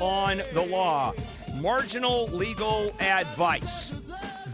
on 0.00 0.42
the 0.52 0.62
law. 0.62 1.12
Marginal 1.60 2.26
legal 2.28 2.94
advice. 3.00 4.02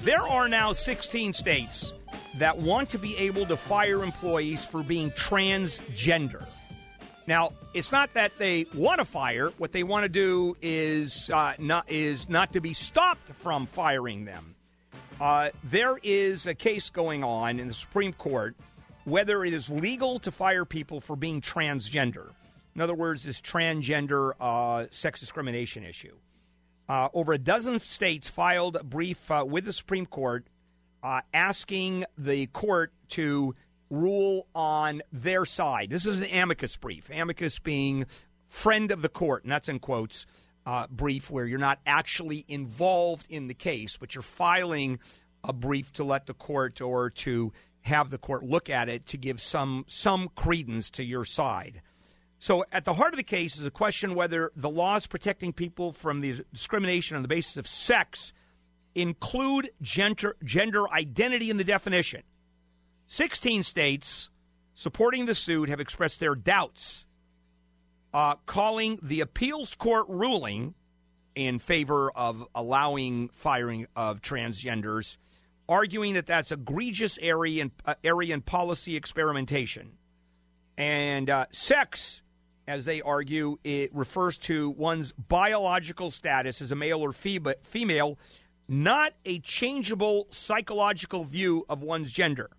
There 0.03 0.23
are 0.23 0.49
now 0.49 0.73
16 0.73 1.33
states 1.33 1.95
that 2.39 2.59
want 2.59 2.91
to 2.91 2.99
be 2.99 3.17
able 3.19 3.47
to 3.47 3.57
fire 3.57 4.03
employees 4.03 4.65
for 4.67 4.83
being 4.83 5.11
transgender. 5.13 6.47
Now, 7.27 7.53
it's 7.75 7.93
not 7.93 8.15
that 8.15 8.33
they 8.39 8.67
want 8.75 8.99
to 8.99 9.05
fire. 9.05 9.51
What 9.59 9.73
they 9.73 9.85
want 9.85 10.05
to 10.05 10.09
do 10.09 10.57
is 10.61 11.31
uh, 11.31 11.55
not 11.59 11.89
is 11.89 12.29
not 12.29 12.53
to 12.55 12.61
be 12.61 12.73
stopped 12.73 13.29
from 13.29 13.67
firing 13.67 14.25
them. 14.25 14.55
Uh, 15.21 15.51
there 15.63 15.99
is 16.03 16.47
a 16.47 16.55
case 16.55 16.91
going 16.91 17.23
on 17.23 17.61
in 17.61 17.69
the 17.69 17.75
Supreme 17.75 18.13
Court 18.13 18.57
whether 19.05 19.45
it 19.45 19.53
is 19.53 19.69
legal 19.69 20.19
to 20.21 20.31
fire 20.31 20.65
people 20.65 21.01
for 21.01 21.17
being 21.17 21.41
transgender. 21.41 22.31
In 22.75 22.81
other 22.81 22.95
words, 22.95 23.23
this 23.23 23.41
transgender 23.41 24.33
uh, 24.41 24.87
sex 24.91 25.21
discrimination 25.21 25.85
issue. 25.85 26.17
Uh, 26.89 27.09
over 27.15 27.33
a 27.33 27.39
dozen 27.39 27.81
states 27.81 28.29
filed 28.29 28.77
a 28.77 28.85
brief 28.85 29.31
uh, 29.31 29.45
with 29.47 29.65
the 29.65 29.73
Supreme 29.73 30.07
Court 30.07 30.47
uh, 31.03 31.21
asking 31.33 32.05
the 32.17 32.47
court 32.47 32.93
to 33.09 33.55
rule 33.91 34.47
on 34.55 35.03
their 35.13 35.45
side. 35.45 35.91
This 35.91 36.07
is 36.07 36.21
an 36.21 36.29
amicus 36.31 36.77
brief. 36.77 37.11
Amicus 37.11 37.59
being 37.59 38.07
friend 38.47 38.91
of 38.91 39.03
the 39.03 39.09
court, 39.09 39.45
and 39.45 39.53
that's 39.53 39.69
in 39.69 39.79
quotes. 39.79 40.27
Uh, 40.65 40.87
brief 40.89 41.29
where 41.29 41.45
you're 41.45 41.59
not 41.59 41.81
actually 41.85 42.45
involved 42.47 43.27
in 43.29 43.49
the 43.49 43.55
case, 43.55 43.97
but 43.97 44.15
you're 44.15 44.23
filing 44.23 45.01
a 45.43 45.53
brief 45.53 45.93
to 45.93 46.05
let 46.05 46.27
the 46.27 46.35
court 46.35 46.81
or 46.81 47.11
to 47.11 47.53
have 47.81 48.11
the 48.11 48.19
court 48.19 48.45
look 48.45 48.71
at 48.71 48.89
it 48.89 49.05
to 49.07 49.17
give 49.17 49.41
some 49.41 49.85
some 49.89 50.29
credence 50.37 50.89
to 50.89 51.03
your 51.03 51.25
side. 51.25 51.83
So, 52.43 52.65
at 52.73 52.85
the 52.85 52.95
heart 52.95 53.13
of 53.13 53.19
the 53.19 53.23
case 53.23 53.57
is 53.57 53.65
a 53.65 53.71
question 53.71 54.17
whether 54.17 54.51
the 54.57 54.69
laws 54.69 55.07
protecting 55.07 55.53
people 55.53 55.93
from 55.93 56.23
the 56.23 56.45
discrimination 56.53 57.15
on 57.15 57.23
the 57.23 57.29
basis 57.29 57.57
of 57.57 57.69
sex 57.69 58.33
include 58.97 59.71
gender, 59.81 60.37
gender 60.43 60.91
identity 60.91 61.51
in 61.51 61.57
the 61.57 61.63
definition. 61.63 62.25
16 63.07 63.63
states 63.63 64.29
supporting 64.75 65.27
the 65.27 65.37
suit 65.37 65.69
have 65.69 65.79
expressed 65.79 66.19
their 66.19 66.35
doubts, 66.35 67.07
uh, 68.13 68.35
calling 68.45 68.99
the 69.01 69.21
appeals 69.21 69.77
court 69.77 70.07
ruling 70.09 70.75
in 71.37 71.61
favor 71.61 72.11
of 72.11 72.45
allowing 72.57 73.29
firing 73.29 73.87
of 73.95 74.21
transgenders, 74.21 75.17
arguing 75.69 76.15
that 76.15 76.27
that's 76.27 76.51
egregious 76.51 77.21
area 77.23 77.63
in, 77.63 77.71
uh, 77.87 77.95
area 78.03 78.35
in 78.35 78.41
policy 78.41 78.97
experimentation. 78.97 79.93
And 80.77 81.31
uh, 81.31 81.47
sex 81.53 82.22
as 82.67 82.85
they 82.85 83.03
argue, 83.03 83.59
it 83.65 83.95
refers 83.95 84.39
to 84.39 84.71
one's 84.71 85.13
biological 85.13 86.11
status 86.11 86.63
as 86.63 86.71
a 86.71 86.77
male 86.77 87.01
or 87.01 87.13
female, 87.13 88.19
not 88.69 89.13
a 89.25 89.39
changeable 89.41 90.29
psychological 90.31 91.25
view 91.25 91.65
of 91.69 91.83
one's 91.83 92.11
gender. 92.11 92.51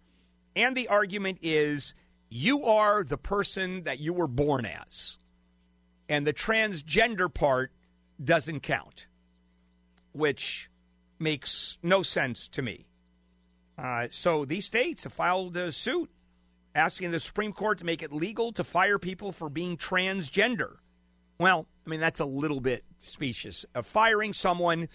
And 0.56 0.76
the 0.76 0.88
argument 0.88 1.40
is 1.42 1.94
you 2.30 2.66
are 2.66 3.04
the 3.04 3.18
person 3.18 3.84
that 3.84 4.00
you 4.00 4.14
were 4.14 4.28
born 4.28 4.66
as, 4.66 5.20
and 6.10 6.28
the 6.28 6.34
transgender 6.34 7.34
part 7.34 7.72
doesn't 8.24 8.62
count, 8.62 9.08
which 10.12 10.70
makes 11.20 11.80
no 11.82 12.04
sense 12.04 12.48
to 12.50 12.62
me. 12.62 12.88
Uh, 13.78 14.08
so 14.10 14.46
these 14.46 14.66
states 14.66 15.04
have 15.04 15.14
filed 15.14 15.58
a 15.58 15.72
suit 15.72 16.12
asking 16.76 17.12
the 17.12 17.20
Supreme 17.20 17.54
Court 17.54 17.78
to 17.80 17.86
make 17.86 18.02
it 18.02 18.12
legal 18.12 18.52
to 18.54 18.64
fire 18.64 19.00
people 19.00 19.32
for 19.32 19.50
being 19.50 19.78
transgender. 19.78 20.76
Well, 21.40 21.68
I 21.86 21.90
mean, 21.90 22.00
that's 22.00 22.20
a 22.20 22.26
little 22.26 22.62
bit 22.62 22.84
specious. 22.98 23.66
Uh, 23.76 23.82
firing 23.82 24.34
someone 24.34 24.88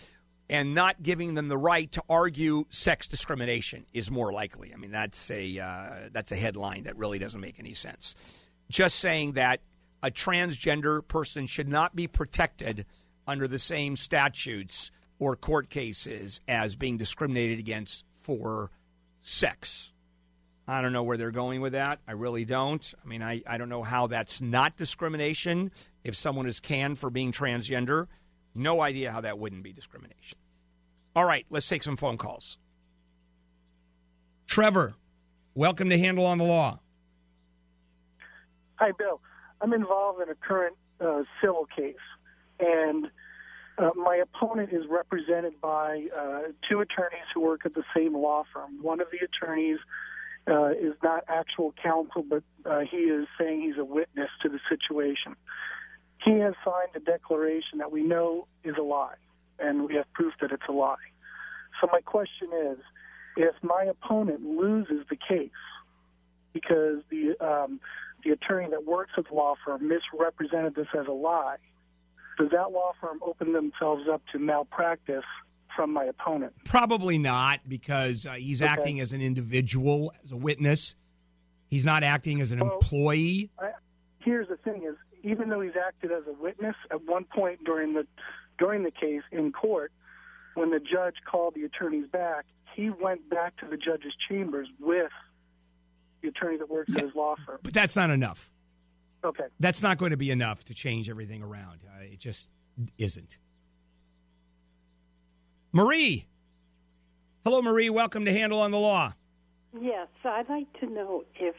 and 0.51 0.75
not 0.75 1.03
giving 1.03 1.35
them 1.35 1.49
the 1.49 1.59
right 1.59 1.91
to 1.93 2.03
argue 2.09 2.65
sex 2.71 3.07
discrimination 3.07 3.85
is 3.93 4.11
more 4.11 4.33
likely. 4.33 4.73
I 4.73 4.77
mean, 4.77 4.91
that's 4.91 5.31
a 5.31 5.59
uh, 5.59 6.09
that's 6.13 6.33
a 6.33 6.37
headline 6.37 6.85
that 6.85 6.97
really 6.97 7.19
doesn't 7.19 7.41
make 7.41 7.59
any 7.59 7.75
sense. 7.75 8.15
Just 8.71 8.99
saying 8.99 9.33
that 9.33 9.61
a 10.03 10.11
transgender 10.11 11.07
person 11.07 11.47
should 11.47 11.69
not 11.69 11.95
be 11.95 12.07
protected 12.07 12.87
under 13.27 13.47
the 13.47 13.59
same 13.59 13.97
statutes 13.97 14.91
or 15.19 15.37
court 15.37 15.69
cases 15.69 16.41
as 16.49 16.77
being 16.77 16.97
discriminated 16.97 17.59
against 17.59 18.05
for 18.15 18.71
sex. 19.21 19.93
I 20.71 20.83
don't 20.83 20.93
know 20.93 21.03
where 21.03 21.17
they're 21.17 21.31
going 21.31 21.63
with 21.63 21.73
that. 21.73 21.99
I 22.07 22.13
really 22.13 22.45
don't. 22.45 22.95
I 23.03 23.09
mean, 23.09 23.23
I, 23.23 23.43
I 23.47 23.57
don't 23.57 23.71
know 23.71 23.83
how 23.83 24.07
that's 24.07 24.43
not 24.43 24.77
discrimination 24.77 25.73
if 26.05 26.15
someone 26.15 26.47
is 26.47 26.61
canned 26.61 26.99
for 26.99 27.09
being 27.09 27.33
transgender. 27.33 28.07
No 28.55 28.83
idea 28.83 29.11
how 29.11 29.23
that 29.23 29.39
wouldn't 29.39 29.63
be 29.63 29.73
discrimination. 29.73 30.37
All 31.17 31.25
right, 31.25 31.47
let's 31.49 31.67
take 31.67 31.83
some 31.83 31.97
phone 31.97 32.19
calls. 32.19 32.59
Trevor, 34.47 34.95
welcome 35.55 35.89
to 35.89 35.99
Handel 35.99 36.27
on 36.27 36.37
the 36.37 36.45
Law. 36.45 36.81
Hi, 38.75 38.93
Bill. 38.93 39.23
I'm 39.63 39.73
involved 39.73 40.21
in 40.21 40.29
a 40.29 40.35
current 40.35 40.77
uh, 41.01 41.23
civil 41.41 41.67
case, 41.75 41.97
and 42.61 43.07
uh, 43.79 43.91
my 43.97 44.17
opponent 44.17 44.71
is 44.73 44.85
represented 44.91 45.61
by 45.63 46.09
uh, 46.15 46.41
two 46.69 46.81
attorneys 46.81 47.25
who 47.33 47.41
work 47.41 47.63
at 47.65 47.75
the 47.75 47.85
same 47.97 48.15
law 48.15 48.45
firm. 48.53 48.83
One 48.83 49.01
of 49.01 49.07
the 49.11 49.19
attorneys 49.25 49.79
uh, 50.49 50.71
is 50.71 50.95
not 51.03 51.25
actual 51.29 51.75
counsel, 51.83 52.25
but 52.29 52.43
uh, 52.65 52.81
he 52.81 52.97
is 52.97 53.27
saying 53.39 53.61
he's 53.61 53.79
a 53.79 53.85
witness 53.85 54.31
to 54.43 54.49
the 54.49 54.59
situation. 54.69 55.37
He 56.25 56.39
has 56.39 56.55
signed 56.65 56.91
a 56.97 57.01
declaration 57.01 57.79
that 57.79 57.93
we 57.93 58.03
know 58.03 58.47
is 58.65 58.75
a 58.79 58.83
lie, 58.83 59.15
and 59.59 59.87
we 59.87 59.95
have 59.95 60.11
proof 60.15 60.33
that 60.41 60.51
it's 60.51 60.63
a 60.69 60.73
lie. 60.73 60.97
So 61.81 61.89
my 61.93 62.01
question 62.01 62.49
is, 62.71 62.79
if 63.37 63.55
my 63.63 63.85
opponent 63.85 64.43
loses 64.43 65.07
the 65.09 65.17
case 65.17 65.51
because 66.53 67.03
the 67.11 67.37
um, 67.41 67.81
the 68.25 68.31
attorney 68.31 68.69
that 68.71 68.85
works 68.85 69.13
at 69.17 69.29
the 69.29 69.35
law 69.35 69.55
firm 69.65 69.87
misrepresented 69.87 70.75
this 70.75 70.89
as 70.99 71.07
a 71.07 71.13
lie, 71.13 71.57
does 72.37 72.51
that 72.51 72.73
law 72.73 72.93
firm 73.01 73.21
open 73.25 73.53
themselves 73.53 74.09
up 74.11 74.23
to 74.33 74.39
malpractice 74.41 75.25
from 75.79 75.93
my 75.93 76.07
opponent? 76.07 76.53
Probably 76.65 77.19
not, 77.19 77.61
because 77.69 78.27
uh, 78.27 78.33
he's 78.33 78.61
okay. 78.61 78.69
acting 78.69 78.99
as 78.99 79.13
an 79.13 79.21
individual, 79.21 80.13
as 80.25 80.33
a 80.33 80.37
witness. 80.37 80.97
He's 81.69 81.85
not 81.85 82.03
acting 82.03 82.41
as 82.41 82.51
an 82.51 82.59
well, 82.59 82.75
employee. 82.75 83.49
I, 83.61 83.71
here's 84.19 84.49
the 84.49 84.57
thing: 84.57 84.83
is 84.83 84.97
even 85.23 85.51
though 85.51 85.61
he's 85.61 85.77
acted 85.81 86.11
as 86.11 86.25
a 86.27 86.33
witness 86.33 86.75
at 86.91 87.05
one 87.05 87.25
point 87.25 87.63
during 87.65 87.95
the 87.95 88.09
during 88.59 88.83
the 88.83 88.91
case 88.91 89.23
in 89.31 89.53
court, 89.53 89.93
when 90.55 90.71
the 90.71 90.81
judge 90.81 91.15
called 91.31 91.55
the 91.55 91.63
attorneys 91.63 92.09
back, 92.09 92.47
he 92.75 92.91
went 92.91 93.31
back 93.31 93.57
to 93.59 93.67
the 93.67 93.77
judge's 93.77 94.15
chambers 94.29 94.67
with 94.81 95.13
the 96.23 96.29
attorney 96.29 96.57
that 96.57 96.69
works 96.69 96.91
yeah, 96.91 96.99
at 96.99 97.05
his 97.05 97.15
law 97.15 97.37
firm. 97.47 97.61
But 97.63 97.73
that's 97.73 97.95
not 97.95 98.11
enough. 98.11 98.51
Okay. 99.23 99.45
That's 99.61 99.81
not 99.81 99.99
going 99.99 100.11
to 100.11 100.17
be 100.17 100.33
enough 100.33 100.65
to 100.65 100.75
change 100.75 101.09
everything 101.09 101.45
around. 101.45 101.79
Uh, 101.87 102.03
it 102.03 102.19
just 102.19 102.49
isn't. 102.99 103.39
Marie. 105.73 106.27
Hello, 107.45 107.61
Marie. 107.63 107.91
Welcome 107.91 108.25
to 108.25 108.33
Handel 108.33 108.61
on 108.61 108.71
the 108.71 108.79
Law. 108.79 109.13
Yes, 109.79 110.09
I'd 110.25 110.49
like 110.49 110.67
to 110.81 110.87
know 110.87 111.25
if 111.39 111.55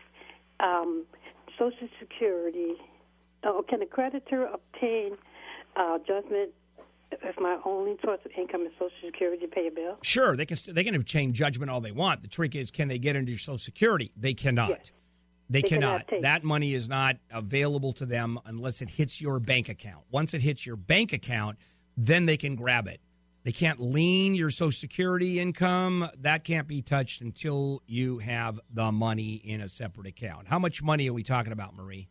um, 0.59 1.05
Social 1.57 1.87
Security, 1.99 2.73
oh, 3.43 3.63
can 3.67 3.81
a 3.81 3.85
creditor 3.85 4.45
obtain 4.45 5.15
uh, 5.75 5.99
judgment 5.99 6.51
if 7.11 7.39
my 7.39 7.59
only 7.65 7.97
source 8.03 8.19
of 8.25 8.31
income 8.37 8.61
is 8.61 8.71
Social 8.73 8.91
Security 9.05 9.45
to 9.45 9.51
pay 9.51 9.67
a 9.67 9.71
bill? 9.71 9.97
Sure, 10.01 10.35
they 10.35 10.45
can. 10.45 10.57
They 10.69 10.83
can 10.83 10.95
obtain 10.95 11.33
judgment 11.33 11.69
all 11.69 11.81
they 11.81 11.91
want. 11.91 12.21
The 12.23 12.27
trick 12.27 12.55
is, 12.55 12.71
can 12.71 12.87
they 12.87 12.99
get 12.99 13.15
into 13.15 13.31
your 13.31 13.39
Social 13.39 13.59
Security? 13.59 14.11
They 14.17 14.33
cannot. 14.33 14.69
Yes. 14.69 14.91
They, 15.51 15.61
they, 15.61 15.67
cannot. 15.67 16.07
cannot 16.07 16.21
that 16.23 16.43
money 16.43 16.73
is 16.73 16.89
not 16.89 17.17
available 17.31 17.93
to 17.93 18.05
them 18.05 18.39
unless 18.45 18.81
it 18.81 18.89
hits 18.89 19.21
your 19.21 19.39
bank 19.39 19.69
account. 19.69 20.03
Once 20.11 20.33
it 20.33 20.41
hits 20.41 20.65
your 20.65 20.75
bank 20.75 21.13
account, 21.13 21.57
then 21.97 22.25
they 22.25 22.37
can 22.37 22.55
grab 22.55 22.87
it. 22.87 23.01
They 23.43 23.51
can't 23.51 23.79
lien 23.79 24.35
your 24.35 24.49
Social 24.49 24.77
Security 24.77 25.39
income. 25.39 26.09
That 26.21 26.43
can't 26.43 26.67
be 26.67 26.81
touched 26.81 27.21
until 27.21 27.81
you 27.87 28.19
have 28.19 28.59
the 28.73 28.91
money 28.91 29.35
in 29.35 29.61
a 29.61 29.69
separate 29.69 30.07
account. 30.07 30.47
How 30.47 30.59
much 30.59 30.83
money 30.83 31.09
are 31.09 31.13
we 31.13 31.23
talking 31.23 31.53
about, 31.53 31.75
Marie? 31.75 32.09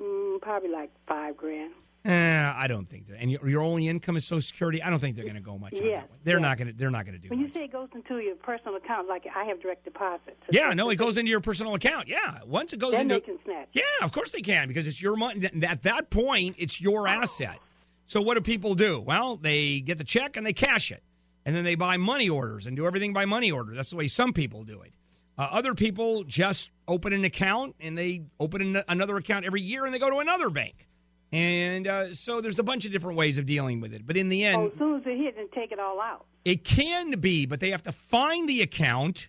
Mm, 0.00 0.40
probably 0.40 0.70
like 0.70 0.90
five 1.06 1.36
grand. 1.36 1.72
Eh, 2.04 2.52
I 2.54 2.68
don't 2.68 2.88
think 2.88 3.08
that. 3.08 3.20
And 3.20 3.32
your, 3.32 3.48
your 3.48 3.62
only 3.62 3.88
income 3.88 4.16
is 4.16 4.24
Social 4.24 4.40
Security. 4.40 4.80
I 4.80 4.90
don't 4.90 5.00
think 5.00 5.16
they're 5.16 5.24
going 5.24 5.34
to 5.36 5.40
go 5.40 5.58
much. 5.58 5.72
Yeah, 5.74 6.02
they're 6.22 6.38
not 6.38 6.56
going 6.56 6.68
to. 6.68 6.72
They're 6.72 6.90
not 6.90 7.04
going 7.04 7.16
to 7.16 7.20
do. 7.20 7.28
When 7.28 7.40
much. 7.40 7.48
you 7.48 7.54
say 7.54 7.64
it 7.64 7.72
goes 7.72 7.88
into 7.96 8.18
your 8.18 8.36
personal 8.36 8.76
account, 8.76 9.08
like 9.08 9.24
I 9.34 9.44
have 9.44 9.60
direct 9.60 9.84
deposit. 9.84 10.38
Yeah, 10.50 10.72
no, 10.72 10.90
it 10.90 10.96
goes 10.96 11.18
into 11.18 11.30
your 11.30 11.40
personal 11.40 11.74
account. 11.74 12.06
Yeah, 12.06 12.38
once 12.46 12.72
it 12.72 12.78
goes 12.78 12.92
then 12.92 13.10
into. 13.10 13.14
they 13.14 13.20
can 13.20 13.38
snatch. 13.44 13.68
Yeah, 13.72 13.82
of 14.02 14.12
course 14.12 14.30
they 14.30 14.40
can 14.40 14.68
because 14.68 14.86
it's 14.86 15.02
your 15.02 15.16
money. 15.16 15.50
At 15.64 15.82
that 15.82 16.10
point, 16.10 16.54
it's 16.58 16.80
your 16.80 17.08
oh. 17.08 17.10
asset. 17.10 17.58
So 18.06 18.20
what 18.20 18.34
do 18.34 18.40
people 18.40 18.74
do? 18.74 19.00
Well, 19.00 19.36
they 19.36 19.80
get 19.80 19.98
the 19.98 20.04
check 20.04 20.36
and 20.36 20.46
they 20.46 20.52
cash 20.52 20.90
it. 20.92 21.02
And 21.44 21.54
then 21.54 21.64
they 21.64 21.74
buy 21.76 21.96
money 21.96 22.28
orders 22.28 22.66
and 22.66 22.76
do 22.76 22.86
everything 22.86 23.12
by 23.12 23.24
money 23.24 23.50
order. 23.52 23.72
That's 23.74 23.90
the 23.90 23.96
way 23.96 24.08
some 24.08 24.32
people 24.32 24.64
do 24.64 24.82
it. 24.82 24.92
Uh, 25.38 25.48
other 25.50 25.74
people 25.74 26.24
just 26.24 26.70
open 26.88 27.12
an 27.12 27.24
account 27.24 27.76
and 27.80 27.96
they 27.96 28.22
open 28.40 28.76
an- 28.76 28.84
another 28.88 29.16
account 29.16 29.44
every 29.44 29.60
year 29.60 29.84
and 29.84 29.94
they 29.94 29.98
go 29.98 30.10
to 30.10 30.18
another 30.18 30.50
bank. 30.50 30.88
And 31.32 31.86
uh, 31.86 32.14
so 32.14 32.40
there's 32.40 32.58
a 32.58 32.62
bunch 32.62 32.84
of 32.86 32.92
different 32.92 33.18
ways 33.18 33.36
of 33.38 33.46
dealing 33.46 33.80
with 33.80 33.92
it. 33.92 34.06
But 34.06 34.16
in 34.16 34.28
the 34.28 34.44
end, 34.44 34.56
Oh, 34.56 34.66
as 34.68 34.78
soon 34.78 34.96
as 34.96 35.04
they 35.04 35.16
hit 35.18 35.36
and 35.36 35.50
take 35.52 35.72
it 35.72 35.78
all 35.78 36.00
out. 36.00 36.24
it 36.44 36.64
can 36.64 37.18
be, 37.20 37.46
but 37.46 37.60
they 37.60 37.70
have 37.70 37.82
to 37.84 37.92
find 37.92 38.48
the 38.48 38.62
account. 38.62 39.28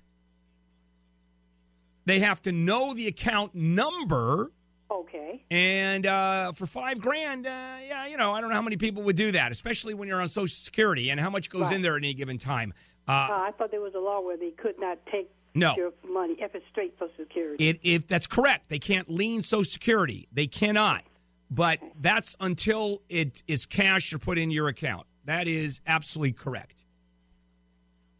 They 2.05 2.19
have 2.19 2.41
to 2.43 2.51
know 2.51 2.93
the 2.93 3.07
account 3.07 3.53
number. 3.53 4.51
Okay. 4.89 5.43
And 5.51 6.05
uh, 6.05 6.53
for 6.53 6.65
five 6.65 6.99
grand, 6.99 7.45
uh, 7.45 7.49
yeah, 7.49 8.07
you 8.07 8.15
know, 8.17 8.31
I 8.33 8.39
don't 8.41 8.49
know 8.49 8.55
how 8.55 8.61
many 8.61 8.77
people 8.77 9.03
would 9.03 9.15
do 9.17 9.31
that, 9.33 9.51
especially 9.51 9.93
when 9.93 10.07
you're 10.07 10.21
on 10.21 10.27
Social 10.29 10.47
Security 10.47 11.09
and 11.09 11.19
how 11.19 11.29
much 11.29 11.49
goes 11.49 11.71
in 11.71 11.81
there 11.81 11.93
at 11.95 12.03
any 12.03 12.13
given 12.13 12.37
time. 12.37 12.73
Uh, 13.07 13.11
Uh, 13.11 13.15
I 13.47 13.51
thought 13.57 13.71
there 13.71 13.81
was 13.81 13.95
a 13.95 13.99
law 13.99 14.21
where 14.21 14.37
they 14.37 14.51
could 14.51 14.79
not 14.79 14.97
take 15.11 15.29
No. 15.55 15.75
your 15.75 15.91
money 16.09 16.35
if 16.39 16.55
it's 16.55 16.65
straight 16.71 16.93
Social 16.99 17.13
Security. 17.17 17.69
It, 17.69 17.79
if 17.83 18.07
that's 18.07 18.27
correct, 18.27 18.69
they 18.69 18.79
can't 18.79 19.09
lien 19.09 19.41
Social 19.41 19.69
Security. 19.69 20.27
They 20.31 20.47
cannot. 20.47 21.03
But 21.49 21.79
that's 22.01 22.35
until 22.39 23.01
it 23.09 23.43
is 23.47 23.65
cash 23.65 24.11
or 24.13 24.19
put 24.19 24.37
in 24.37 24.51
your 24.51 24.67
account. 24.67 25.05
That 25.25 25.47
is 25.47 25.81
absolutely 25.87 26.33
correct. 26.33 26.83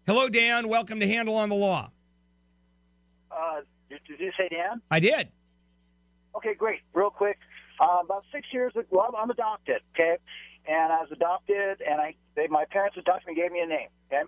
Hello, 0.06 0.30
Dan. 0.30 0.68
Welcome 0.69 1.00
to 1.02 1.08
Handel 1.08 1.36
on 1.36 1.50
the 1.50 1.56
Law. 1.56 1.92
Uh, 3.31 3.62
did, 3.90 4.00
did 4.08 4.19
you 4.19 4.31
say 4.38 4.48
Dan? 4.50 4.81
I 4.90 5.00
did. 5.00 5.30
Okay, 6.38 6.54
great. 6.54 6.81
Real 6.94 7.10
quick, 7.10 7.38
uh, 7.81 8.00
about 8.04 8.24
six 8.31 8.48
years 8.54 8.72
ago, 8.75 8.86
well, 8.92 9.16
I'm 9.18 9.30
adopted, 9.31 9.81
okay, 9.95 10.18
and 10.68 10.94
I 10.94 11.01
was 11.01 11.10
adopted, 11.12 11.81
and 11.81 12.00
I 12.00 12.13
they, 12.36 12.48
my 12.48 12.66
parents 12.66 12.95
adopted 12.98 13.28
me, 13.28 13.36
gave 13.36 13.51
me 13.51 13.60
a 13.60 13.66
name, 13.66 13.89
okay. 14.07 14.22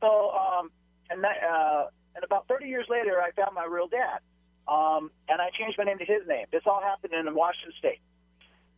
So, 0.00 0.30
um, 0.30 0.70
and 1.10 1.24
that, 1.24 1.36
uh, 1.42 1.86
and 2.14 2.24
about 2.24 2.46
30 2.48 2.66
years 2.66 2.86
later, 2.90 3.20
I 3.20 3.30
found 3.32 3.54
my 3.54 3.64
real 3.64 3.88
dad, 3.88 4.20
um, 4.68 5.10
and 5.28 5.40
I 5.40 5.48
changed 5.58 5.78
my 5.78 5.84
name 5.84 5.98
to 5.98 6.04
his 6.04 6.26
name. 6.28 6.46
This 6.52 6.62
all 6.66 6.82
happened 6.82 7.14
in 7.14 7.34
Washington 7.34 7.72
State. 7.78 8.00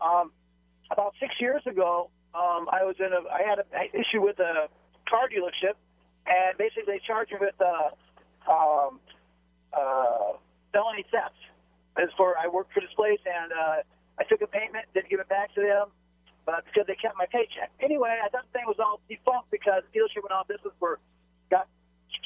Um, 0.00 0.30
about 0.92 1.14
six 1.18 1.34
years 1.40 1.62
ago, 1.66 2.10
um, 2.34 2.68
I 2.70 2.84
was 2.84 2.96
in 3.00 3.12
a 3.12 3.26
I 3.28 3.42
had 3.42 3.58
an 3.58 3.66
issue 3.92 4.22
with 4.22 4.38
a 4.38 4.68
car 5.08 5.28
dealership, 5.28 5.74
and 6.26 6.56
basically 6.56 6.84
they 6.86 7.00
charged 7.04 7.32
me 7.32 7.38
with 7.40 7.58
uh, 7.60 8.50
um, 8.50 9.00
uh, 9.72 10.38
felony 10.72 11.04
theft. 11.10 11.34
As 12.00 12.08
for 12.16 12.32
I 12.40 12.48
worked 12.48 12.72
for 12.72 12.80
this 12.80 12.94
place, 12.96 13.20
and 13.28 13.52
uh, 13.52 13.84
I 14.16 14.24
took 14.24 14.40
a 14.40 14.48
payment, 14.48 14.88
didn't 14.96 15.10
give 15.12 15.20
it 15.20 15.28
back 15.28 15.52
to 15.54 15.60
them, 15.60 15.92
but 16.48 16.64
because 16.64 16.88
they 16.88 16.96
kept 16.96 17.16
my 17.20 17.28
paycheck. 17.28 17.68
Anyway, 17.80 18.08
I 18.08 18.28
thought 18.32 18.48
the 18.48 18.54
thing 18.56 18.64
was 18.66 18.80
all 18.80 19.04
defunct 19.04 19.52
because 19.52 19.84
the 19.84 19.92
dealership 19.92 20.24
went 20.24 20.32
out 20.32 20.48
of 20.48 20.48
business 20.48 20.72
for 20.80 20.98
got 21.52 21.68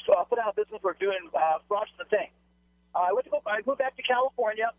so 0.07 0.15
I 0.15 0.23
put 0.23 0.39
out 0.39 0.55
of 0.55 0.55
business 0.55 0.79
for 0.81 0.95
doing 0.95 1.19
uh, 1.35 1.59
fraudulent 1.67 2.09
thing. 2.09 2.31
Uh, 2.95 3.09
I 3.09 3.13
went 3.13 3.25
to 3.27 3.31
go, 3.31 3.41
I 3.45 3.59
moved 3.67 3.83
back 3.83 3.97
to 3.97 4.03
California, 4.03 4.71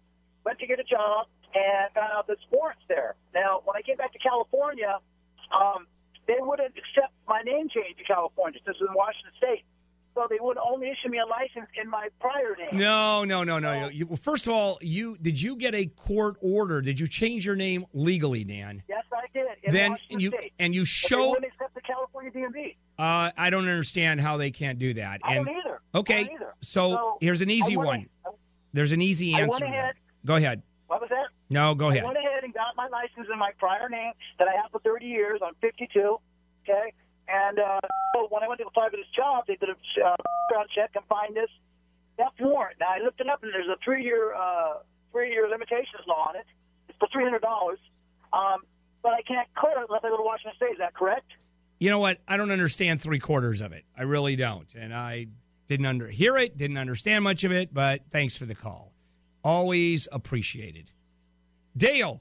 went 0.44 0.58
to 0.60 0.66
get 0.66 0.80
a 0.80 0.88
job, 0.88 1.28
and 1.54 1.92
found 1.92 2.12
out 2.16 2.26
there's 2.26 2.42
warrants 2.50 2.82
there. 2.88 3.14
Now, 3.34 3.60
when 3.64 3.76
I 3.76 3.82
came 3.82 3.96
back 3.96 4.12
to 4.12 4.18
California, 4.18 4.98
um, 5.52 5.86
they 6.26 6.40
wouldn't 6.40 6.74
accept 6.74 7.12
my 7.28 7.42
name 7.42 7.68
change 7.68 7.98
to 7.98 8.04
California. 8.04 8.60
This 8.64 8.76
is 8.76 8.88
in 8.88 8.94
Washington 8.94 9.34
State. 9.36 9.64
So 10.16 10.26
they 10.30 10.38
would 10.40 10.56
only 10.56 10.88
issue 10.90 11.10
me 11.10 11.18
a 11.18 11.26
license 11.26 11.66
in 11.80 11.90
my 11.90 12.08
prior 12.20 12.56
name. 12.58 12.80
No, 12.80 13.22
no, 13.24 13.44
no, 13.44 13.58
no. 13.58 13.80
no. 13.80 13.88
You, 13.90 14.06
well, 14.06 14.16
first 14.16 14.46
of 14.46 14.54
all, 14.54 14.78
you 14.80 15.18
did 15.20 15.40
you 15.40 15.56
get 15.56 15.74
a 15.74 15.84
court 15.86 16.36
order? 16.40 16.80
Did 16.80 16.98
you 16.98 17.06
change 17.06 17.44
your 17.44 17.54
name 17.54 17.84
legally, 17.92 18.42
Dan? 18.42 18.82
Yes, 18.88 19.04
I 19.12 19.26
did. 19.34 19.46
Then 19.70 19.90
Washington 19.90 20.20
you 20.20 20.28
State. 20.30 20.52
and 20.58 20.74
you 20.74 20.80
But 20.80 20.84
they 20.86 20.88
show. 20.88 21.34
accept 21.36 21.74
the 21.74 21.82
California 21.82 22.30
DMV. 22.32 22.76
Uh, 22.98 23.30
I 23.36 23.50
don't 23.50 23.68
understand 23.68 24.22
how 24.22 24.38
they 24.38 24.50
can't 24.50 24.78
do 24.78 24.94
that. 24.94 25.20
I 25.22 25.36
and 25.36 25.44
don't 25.44 25.54
either. 25.58 25.80
Okay, 25.94 26.24
don't 26.24 26.34
either. 26.34 26.54
so, 26.62 26.90
So, 26.92 27.18
here's 27.20 27.42
an 27.42 27.50
easy 27.50 27.76
went 27.76 27.86
one. 27.86 28.06
There's 28.72 28.92
an 28.92 29.02
easy 29.02 29.34
answer. 29.34 29.64
ahead- 29.64 29.96
Go 30.24 30.36
ahead. 30.36 30.62
What 30.86 31.02
was 31.02 31.10
that? 31.10 31.26
No, 31.50 31.74
go 31.74 31.90
ahead. 31.90 32.02
I 32.04 32.06
went 32.06 32.16
ahead 32.18 32.42
and 32.42 32.54
got 32.54 32.74
my 32.74 32.88
license 32.88 33.28
in 33.30 33.38
my 33.38 33.50
prior 33.58 33.88
name 33.90 34.12
that 34.38 34.48
I 34.48 34.52
have 34.60 34.70
for 34.70 34.80
30 34.80 35.04
years. 35.06 35.40
I'm 35.44 35.54
52. 35.60 36.18
Okay. 36.68 36.92
And 37.28 37.58
uh, 37.58 37.80
so 38.14 38.28
when 38.30 38.42
I 38.42 38.48
went 38.48 38.60
to 38.60 38.66
apply 38.66 38.90
for 38.90 38.96
this 38.96 39.10
job, 39.14 39.44
they 39.46 39.56
did 39.56 39.70
a 39.70 39.72
uh, 39.72 40.16
background 40.48 40.68
check 40.74 40.90
and 40.94 41.04
find 41.06 41.34
this 41.34 41.50
theft 42.16 42.40
warrant. 42.40 42.76
Now 42.80 42.90
I 42.94 42.98
looked 43.02 43.20
it 43.20 43.28
up, 43.28 43.42
and 43.42 43.52
there's 43.52 43.68
a 43.68 43.76
three-year 43.84 44.34
uh, 44.34 44.74
three-year 45.12 45.48
limitations 45.50 46.06
law 46.06 46.28
on 46.28 46.36
it. 46.36 46.46
It's 46.88 46.98
for 46.98 47.08
three 47.12 47.24
hundred 47.24 47.42
dollars. 47.42 47.78
Um, 48.32 48.60
but 49.02 49.12
I 49.12 49.22
can't 49.22 49.48
clear 49.54 49.72
it 49.78 49.86
unless 49.88 50.02
I 50.04 50.08
go 50.08 50.16
to 50.16 50.22
Washington 50.22 50.56
State. 50.56 50.72
Is 50.72 50.78
that 50.78 50.94
correct? 50.94 51.26
You 51.78 51.90
know 51.90 51.98
what? 51.98 52.18
I 52.26 52.36
don't 52.36 52.50
understand 52.50 53.02
three 53.02 53.18
quarters 53.18 53.60
of 53.60 53.72
it. 53.72 53.84
I 53.96 54.02
really 54.02 54.36
don't. 54.36 54.72
And 54.74 54.94
I 54.94 55.26
didn't 55.68 55.86
under 55.86 56.08
hear 56.08 56.36
it, 56.38 56.56
didn't 56.56 56.78
understand 56.78 57.24
much 57.24 57.44
of 57.44 57.52
it, 57.52 57.74
but 57.74 58.02
thanks 58.10 58.36
for 58.36 58.46
the 58.46 58.54
call. 58.54 58.92
Always 59.44 60.08
appreciated. 60.10 60.90
Dale. 61.76 62.20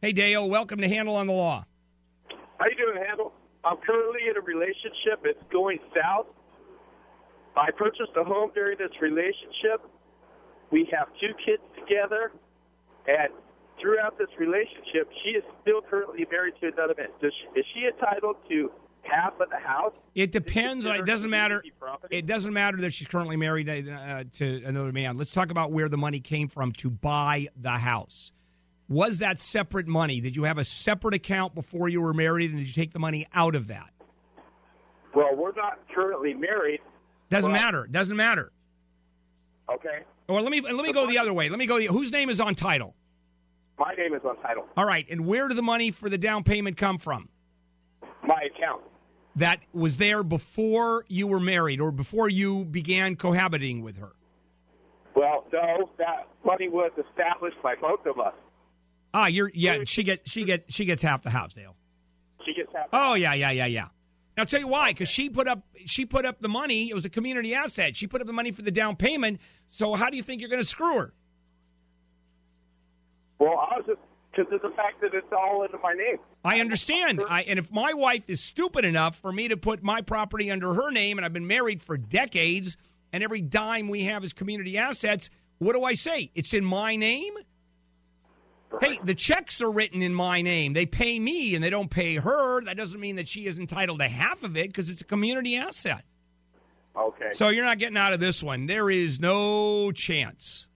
Hey 0.00 0.12
Dale, 0.12 0.48
welcome 0.48 0.80
to 0.80 0.88
Handel 0.88 1.16
on 1.16 1.26
the 1.26 1.32
Law. 1.32 1.64
How 2.58 2.66
you 2.66 2.76
doing, 2.76 3.04
Handel? 3.06 3.32
I'm 3.64 3.76
currently 3.78 4.28
in 4.28 4.36
a 4.36 4.40
relationship. 4.40 5.24
It's 5.24 5.42
going 5.52 5.78
south. 5.94 6.26
I 7.56 7.70
purchased 7.70 8.12
a 8.16 8.24
home 8.24 8.50
during 8.54 8.78
this 8.78 8.92
relationship. 9.00 9.84
We 10.70 10.88
have 10.92 11.08
two 11.20 11.34
kids 11.44 11.62
together, 11.76 12.32
and 13.06 13.28
throughout 13.80 14.16
this 14.18 14.28
relationship, 14.38 15.10
she 15.24 15.30
is 15.30 15.44
still 15.62 15.82
currently 15.82 16.26
married 16.30 16.54
to 16.60 16.68
another 16.68 16.94
man. 16.96 17.08
Does 17.20 17.32
she, 17.34 17.58
is 17.58 17.66
she 17.74 17.86
entitled 17.86 18.36
to 18.48 18.70
half 19.02 19.32
of 19.40 19.50
the 19.50 19.58
house? 19.58 19.92
It 20.14 20.30
depends. 20.30 20.84
It 20.86 21.06
doesn't 21.06 21.30
matter. 21.30 21.62
It 22.10 22.26
doesn't 22.26 22.52
matter 22.52 22.76
that 22.78 22.92
she's 22.92 23.08
currently 23.08 23.36
married 23.36 23.68
uh, 23.68 24.24
to 24.34 24.62
another 24.64 24.92
man. 24.92 25.18
Let's 25.18 25.32
talk 25.32 25.50
about 25.50 25.72
where 25.72 25.88
the 25.88 25.98
money 25.98 26.20
came 26.20 26.46
from 26.48 26.72
to 26.72 26.90
buy 26.90 27.48
the 27.60 27.70
house. 27.70 28.32
Was 28.90 29.18
that 29.18 29.38
separate 29.38 29.86
money? 29.86 30.20
Did 30.20 30.34
you 30.34 30.42
have 30.42 30.58
a 30.58 30.64
separate 30.64 31.14
account 31.14 31.54
before 31.54 31.88
you 31.88 32.02
were 32.02 32.12
married, 32.12 32.50
and 32.50 32.58
did 32.58 32.66
you 32.66 32.74
take 32.74 32.92
the 32.92 32.98
money 32.98 33.24
out 33.32 33.54
of 33.54 33.68
that? 33.68 33.88
Well, 35.14 35.34
we're 35.36 35.54
not 35.54 35.78
currently 35.94 36.34
married. 36.34 36.80
Doesn't 37.30 37.52
Well- 37.52 37.62
matter. 37.62 37.86
Doesn't 37.86 38.16
matter. 38.16 38.50
Okay. 39.72 40.00
Or 40.28 40.40
let 40.40 40.50
me 40.50 40.60
let 40.60 40.74
me 40.84 40.92
go 40.92 41.06
the 41.06 41.18
other 41.18 41.32
way. 41.32 41.48
Let 41.48 41.58
me 41.60 41.66
go. 41.66 41.78
The, 41.78 41.86
whose 41.86 42.10
name 42.10 42.30
is 42.30 42.40
on 42.40 42.56
title? 42.56 42.96
My 43.78 43.94
name 43.94 44.12
is 44.12 44.22
on 44.24 44.36
title. 44.38 44.66
All 44.76 44.84
right. 44.84 45.06
And 45.08 45.24
where 45.24 45.46
did 45.46 45.56
the 45.56 45.62
money 45.62 45.92
for 45.92 46.08
the 46.08 46.18
down 46.18 46.42
payment 46.42 46.76
come 46.76 46.98
from? 46.98 47.28
My 48.24 48.42
account. 48.54 48.82
That 49.36 49.60
was 49.72 49.96
there 49.98 50.24
before 50.24 51.04
you 51.08 51.28
were 51.28 51.40
married 51.40 51.80
or 51.80 51.92
before 51.92 52.28
you 52.28 52.64
began 52.64 53.14
cohabiting 53.14 53.82
with 53.82 53.96
her. 53.98 54.12
Well, 55.14 55.46
no, 55.52 55.90
that 55.98 56.26
money 56.44 56.68
was 56.68 56.90
established 56.98 57.56
by 57.62 57.76
both 57.76 58.04
of 58.06 58.18
us. 58.18 58.34
Ah, 59.12 59.26
you're 59.26 59.50
yeah. 59.54 59.84
She 59.84 60.02
get 60.02 60.28
she 60.28 60.44
get 60.44 60.70
she 60.72 60.84
gets 60.84 61.02
half 61.02 61.22
the 61.22 61.30
house, 61.30 61.52
Dale. 61.52 61.76
She 62.44 62.54
gets 62.54 62.70
half. 62.74 62.88
Oh 62.92 63.14
yeah, 63.14 63.34
yeah, 63.34 63.50
yeah, 63.50 63.66
yeah. 63.66 63.88
Now 64.36 64.42
I'll 64.42 64.46
tell 64.46 64.60
you 64.60 64.68
why. 64.68 64.92
Because 64.92 65.08
she 65.08 65.28
put 65.28 65.48
up 65.48 65.62
she 65.86 66.06
put 66.06 66.24
up 66.24 66.40
the 66.40 66.48
money. 66.48 66.88
It 66.90 66.94
was 66.94 67.04
a 67.04 67.10
community 67.10 67.54
asset. 67.54 67.96
She 67.96 68.06
put 68.06 68.20
up 68.20 68.26
the 68.26 68.32
money 68.32 68.52
for 68.52 68.62
the 68.62 68.70
down 68.70 68.96
payment. 68.96 69.40
So 69.68 69.94
how 69.94 70.10
do 70.10 70.16
you 70.16 70.22
think 70.22 70.40
you're 70.40 70.50
going 70.50 70.62
to 70.62 70.68
screw 70.68 70.98
her? 70.98 71.12
Well, 73.38 73.58
I 73.58 73.78
was 73.78 73.84
just 73.86 74.00
because 74.30 74.52
of 74.52 74.62
the 74.62 74.76
fact 74.76 75.00
that 75.00 75.14
it's 75.14 75.26
all 75.32 75.64
into 75.64 75.78
my 75.78 75.92
name. 75.92 76.18
I 76.44 76.60
understand. 76.60 77.20
I, 77.28 77.42
and 77.42 77.58
if 77.58 77.70
my 77.72 77.92
wife 77.94 78.28
is 78.28 78.40
stupid 78.40 78.84
enough 78.84 79.16
for 79.16 79.32
me 79.32 79.48
to 79.48 79.56
put 79.56 79.82
my 79.82 80.02
property 80.02 80.50
under 80.50 80.72
her 80.74 80.90
name, 80.90 81.18
and 81.18 81.24
I've 81.24 81.32
been 81.32 81.46
married 81.46 81.80
for 81.80 81.96
decades, 81.96 82.76
and 83.12 83.24
every 83.24 83.40
dime 83.40 83.88
we 83.88 84.04
have 84.04 84.24
is 84.24 84.32
community 84.32 84.78
assets, 84.78 85.30
what 85.58 85.74
do 85.74 85.84
I 85.84 85.94
say? 85.94 86.30
It's 86.34 86.54
in 86.54 86.64
my 86.64 86.96
name? 86.96 87.34
Hey, 88.80 88.98
the 89.02 89.14
checks 89.14 89.60
are 89.60 89.70
written 89.70 90.00
in 90.00 90.14
my 90.14 90.42
name. 90.42 90.74
They 90.74 90.86
pay 90.86 91.18
me 91.18 91.54
and 91.54 91.64
they 91.64 91.70
don't 91.70 91.90
pay 91.90 92.16
her. 92.16 92.62
That 92.64 92.76
doesn't 92.76 93.00
mean 93.00 93.16
that 93.16 93.26
she 93.26 93.46
is 93.46 93.58
entitled 93.58 93.98
to 93.98 94.08
half 94.08 94.44
of 94.44 94.56
it 94.56 94.68
because 94.68 94.88
it's 94.88 95.00
a 95.00 95.04
community 95.04 95.56
asset. 95.56 96.04
Okay. 96.96 97.30
So 97.32 97.48
you're 97.48 97.64
not 97.64 97.78
getting 97.78 97.96
out 97.96 98.12
of 98.12 98.20
this 98.20 98.42
one. 98.42 98.66
There 98.66 98.90
is 98.90 99.20
no 99.20 99.90
chance. 99.92 100.66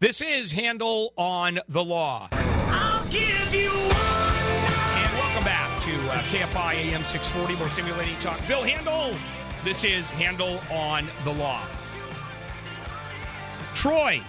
This 0.00 0.20
is 0.20 0.50
Handel 0.50 1.12
on 1.16 1.60
the 1.68 1.84
Law. 1.84 2.28
I'll 2.32 3.04
give 3.04 3.54
you 3.54 3.70
And 3.70 5.18
welcome 5.18 5.44
back 5.44 5.80
to 5.82 5.92
uh, 5.92 6.18
KFI 6.22 6.74
AM 6.92 7.04
640, 7.04 7.54
more 7.56 7.68
stimulating 7.68 8.18
talk. 8.18 8.44
Bill 8.48 8.62
Handel. 8.64 9.16
This 9.64 9.84
is 9.84 10.10
Handel 10.10 10.58
on 10.72 11.06
the 11.22 11.32
Law. 11.32 11.62
Troy. 13.76 14.20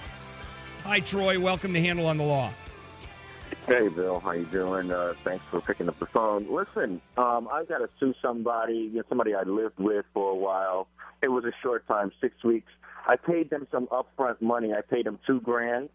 Hi, 0.83 0.99
Troy. 0.99 1.39
Welcome 1.39 1.73
to 1.75 1.79
Handel 1.79 2.07
on 2.07 2.17
the 2.17 2.25
Law. 2.25 2.51
Hey, 3.67 3.87
Bill, 3.87 4.19
how 4.19 4.31
you 4.31 4.43
doing? 4.43 4.91
Uh, 4.91 5.13
thanks 5.23 5.45
for 5.49 5.61
picking 5.61 5.87
up 5.87 5.97
the 5.97 6.05
phone. 6.07 6.45
Listen, 6.51 6.99
um, 7.15 7.47
I've 7.49 7.69
got 7.69 7.77
to 7.77 7.89
sue 8.01 8.13
somebody, 8.21 8.89
you 8.91 8.95
know, 8.95 9.03
somebody 9.07 9.33
I 9.33 9.43
lived 9.43 9.79
with 9.79 10.03
for 10.13 10.31
a 10.31 10.35
while. 10.35 10.89
It 11.21 11.29
was 11.29 11.45
a 11.45 11.53
short 11.61 11.87
time, 11.87 12.11
six 12.19 12.43
weeks. 12.43 12.69
I 13.07 13.15
paid 13.15 13.49
them 13.49 13.65
some 13.71 13.87
upfront 13.87 14.41
money. 14.41 14.73
I 14.73 14.81
paid 14.81 15.05
them 15.05 15.19
two 15.25 15.39
grand, 15.39 15.87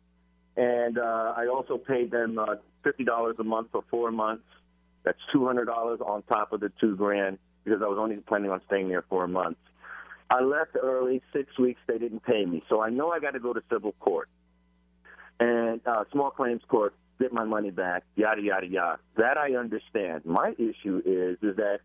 and 0.57 0.97
uh, 0.99 1.35
I 1.37 1.49
also 1.49 1.77
paid 1.77 2.11
them 2.11 2.39
uh, 2.39 2.55
fifty 2.83 3.05
dollars 3.05 3.37
a 3.39 3.45
month 3.45 3.69
for 3.73 3.85
four 3.91 4.11
months. 4.11 4.45
That's 5.05 5.19
two 5.31 5.47
hundred 5.47 5.67
dollars 5.67 6.01
on 6.01 6.23
top 6.23 6.55
of 6.55 6.61
the 6.61 6.73
two 6.81 6.97
grand 6.97 7.39
because 7.65 7.83
I 7.83 7.89
was 7.89 7.99
only 7.99 8.17
planning 8.17 8.51
on 8.51 8.63
staying 8.67 8.89
there 8.89 9.05
for 9.11 9.25
a 9.25 9.29
month. 9.29 9.59
I 10.31 10.41
left 10.41 10.77
early, 10.83 11.21
six 11.35 11.59
weeks. 11.59 11.81
They 11.87 11.99
didn't 11.99 12.23
pay 12.23 12.47
me, 12.47 12.63
so 12.71 12.81
I 12.81 12.89
know 12.89 13.11
I 13.11 13.21
got 13.21 13.33
to 13.33 13.41
go 13.41 13.53
to 13.53 13.63
civil 13.71 13.93
court. 14.01 14.31
And 15.41 15.81
uh, 15.87 16.05
small 16.13 16.31
claims 16.31 16.63
court 16.69 16.95
get 17.21 17.33
my 17.33 17.45
money 17.45 17.71
back, 17.71 18.05
yada 18.17 18.41
yada 18.43 18.67
yada. 18.67 18.99
That 19.17 19.37
I 19.37 19.55
understand. 19.55 20.25
My 20.25 20.53
issue 20.59 21.03
is 21.05 21.39
is 21.43 21.57
that 21.57 21.81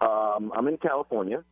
um, 0.00 0.52
I'm 0.54 0.68
in 0.68 0.78
California, 0.78 1.42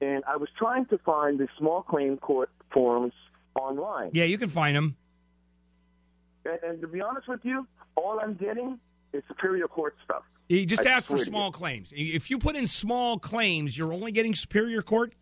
and 0.00 0.24
I 0.26 0.36
was 0.36 0.48
trying 0.58 0.86
to 0.86 0.98
find 0.98 1.38
the 1.38 1.48
small 1.58 1.82
claim 1.82 2.16
court 2.16 2.50
forms 2.72 3.12
online. 3.54 4.10
Yeah, 4.12 4.24
you 4.24 4.38
can 4.38 4.48
find 4.48 4.76
them. 4.76 4.96
And, 6.44 6.58
and 6.62 6.80
to 6.80 6.88
be 6.88 7.00
honest 7.00 7.28
with 7.28 7.40
you, 7.44 7.66
all 7.96 8.20
I'm 8.20 8.34
getting 8.34 8.78
is 9.12 9.22
Superior 9.28 9.66
Court 9.68 9.96
stuff. 10.04 10.22
You 10.48 10.64
just 10.64 10.86
I 10.86 10.90
ask 10.90 11.06
for 11.06 11.18
small 11.18 11.50
claims. 11.50 11.92
If 11.94 12.30
you 12.30 12.38
put 12.38 12.54
in 12.54 12.66
small 12.66 13.18
claims, 13.18 13.76
you're 13.76 13.92
only 13.92 14.12
getting 14.12 14.34
Superior 14.34 14.80
Court 14.82 15.12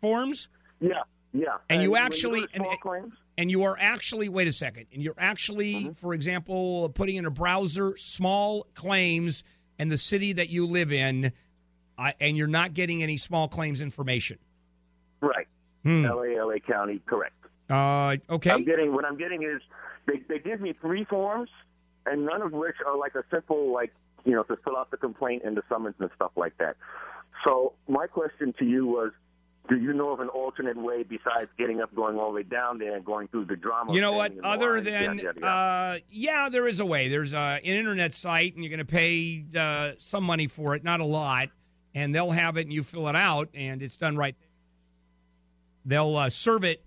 forms, 0.00 0.48
Yeah, 0.80 1.02
yeah. 1.34 1.58
And 1.68 1.82
you 1.82 1.96
actually- 1.96 2.46
and- 2.54 2.64
small 2.64 2.76
claims. 2.78 3.12
And 3.38 3.50
you 3.50 3.64
are 3.64 3.76
actually 3.78 4.28
wait 4.28 4.48
a 4.48 4.52
second, 4.52 4.86
and 4.92 5.02
you're 5.02 5.14
actually, 5.18 5.74
Mm-hmm. 5.74 5.92
for 5.92 6.14
example, 6.14 6.88
putting 6.90 7.16
in 7.16 7.26
a 7.26 7.30
browser 7.30 7.96
small 7.96 8.66
claims 8.74 9.44
and 9.78 9.90
the 9.90 9.98
city 9.98 10.34
that 10.34 10.50
you 10.50 10.66
live 10.66 10.92
in, 10.92 11.32
uh, 11.98 12.12
and 12.20 12.36
you're 12.36 12.46
not 12.46 12.74
getting 12.74 13.02
any 13.02 13.16
small 13.16 13.48
claims 13.48 13.80
information. 13.80 14.38
Right. 15.20 15.46
Hmm. 15.84 16.04
LA, 16.04 16.42
LA 16.44 16.58
County, 16.58 17.00
correct. 17.06 17.34
Uh, 17.68 18.16
okay. 18.28 18.50
I'm 18.50 18.64
getting 18.64 18.92
what 18.92 19.04
I'm 19.04 19.16
getting 19.16 19.42
is 19.42 19.62
they 20.06 20.20
they 20.28 20.38
give 20.38 20.60
me 20.60 20.74
three 20.80 21.04
forms, 21.04 21.48
and 22.04 22.26
none 22.26 22.42
of 22.42 22.52
which 22.52 22.76
are 22.86 22.96
like 22.98 23.14
a 23.14 23.22
simple 23.30 23.72
like 23.72 23.92
you 24.24 24.32
know 24.32 24.42
to 24.44 24.56
fill 24.64 24.76
out 24.76 24.90
the 24.90 24.96
complaint 24.96 25.42
and 25.44 25.56
the 25.56 25.62
summons 25.68 25.94
and 25.98 26.10
stuff 26.16 26.32
like 26.36 26.56
that. 26.58 26.76
So 27.46 27.74
my 27.88 28.06
question 28.06 28.52
to 28.58 28.64
you 28.64 28.86
was, 28.86 29.12
do 29.68 29.76
you 29.76 29.92
know 29.92 30.10
of 30.10 30.20
an 30.20 30.28
alternate 30.28 30.76
way 30.76 31.02
besides 31.02 31.48
getting 31.58 31.80
up, 31.80 31.94
going 31.94 32.16
all 32.18 32.30
the 32.30 32.36
way 32.36 32.42
down 32.42 32.78
there, 32.78 32.96
and 32.96 33.04
going 33.04 33.28
through 33.28 33.44
the 33.44 33.56
drama? 33.56 33.92
You 33.92 34.00
know 34.00 34.12
what? 34.12 34.32
standing 34.32 34.38
in 34.38 34.58
the 34.60 34.66
Other 34.66 34.80
than 34.80 35.02
yada, 35.02 35.22
yada, 35.22 35.40
yada? 35.40 35.46
uh, 35.46 35.98
yeah, 36.10 36.48
there 36.48 36.66
is 36.66 36.80
a 36.80 36.86
way. 36.86 37.08
There's 37.08 37.34
uh, 37.34 37.58
an 37.62 37.64
internet 37.64 38.14
site, 38.14 38.54
and 38.54 38.64
you're 38.64 38.70
going 38.70 38.84
to 38.84 38.90
pay 38.90 39.44
uh, 39.56 39.92
some 39.98 40.24
money 40.24 40.46
for 40.46 40.74
it, 40.74 40.82
not 40.82 41.00
a 41.00 41.04
lot, 41.04 41.50
and 41.94 42.14
they'll 42.14 42.30
have 42.30 42.56
it, 42.56 42.62
and 42.62 42.72
you 42.72 42.82
fill 42.82 43.08
it 43.08 43.16
out, 43.16 43.48
and 43.54 43.82
it's 43.82 43.96
done 43.96 44.16
right. 44.16 44.34
They'll 45.84 46.16
uh, 46.16 46.30
serve 46.30 46.64
it 46.64 46.84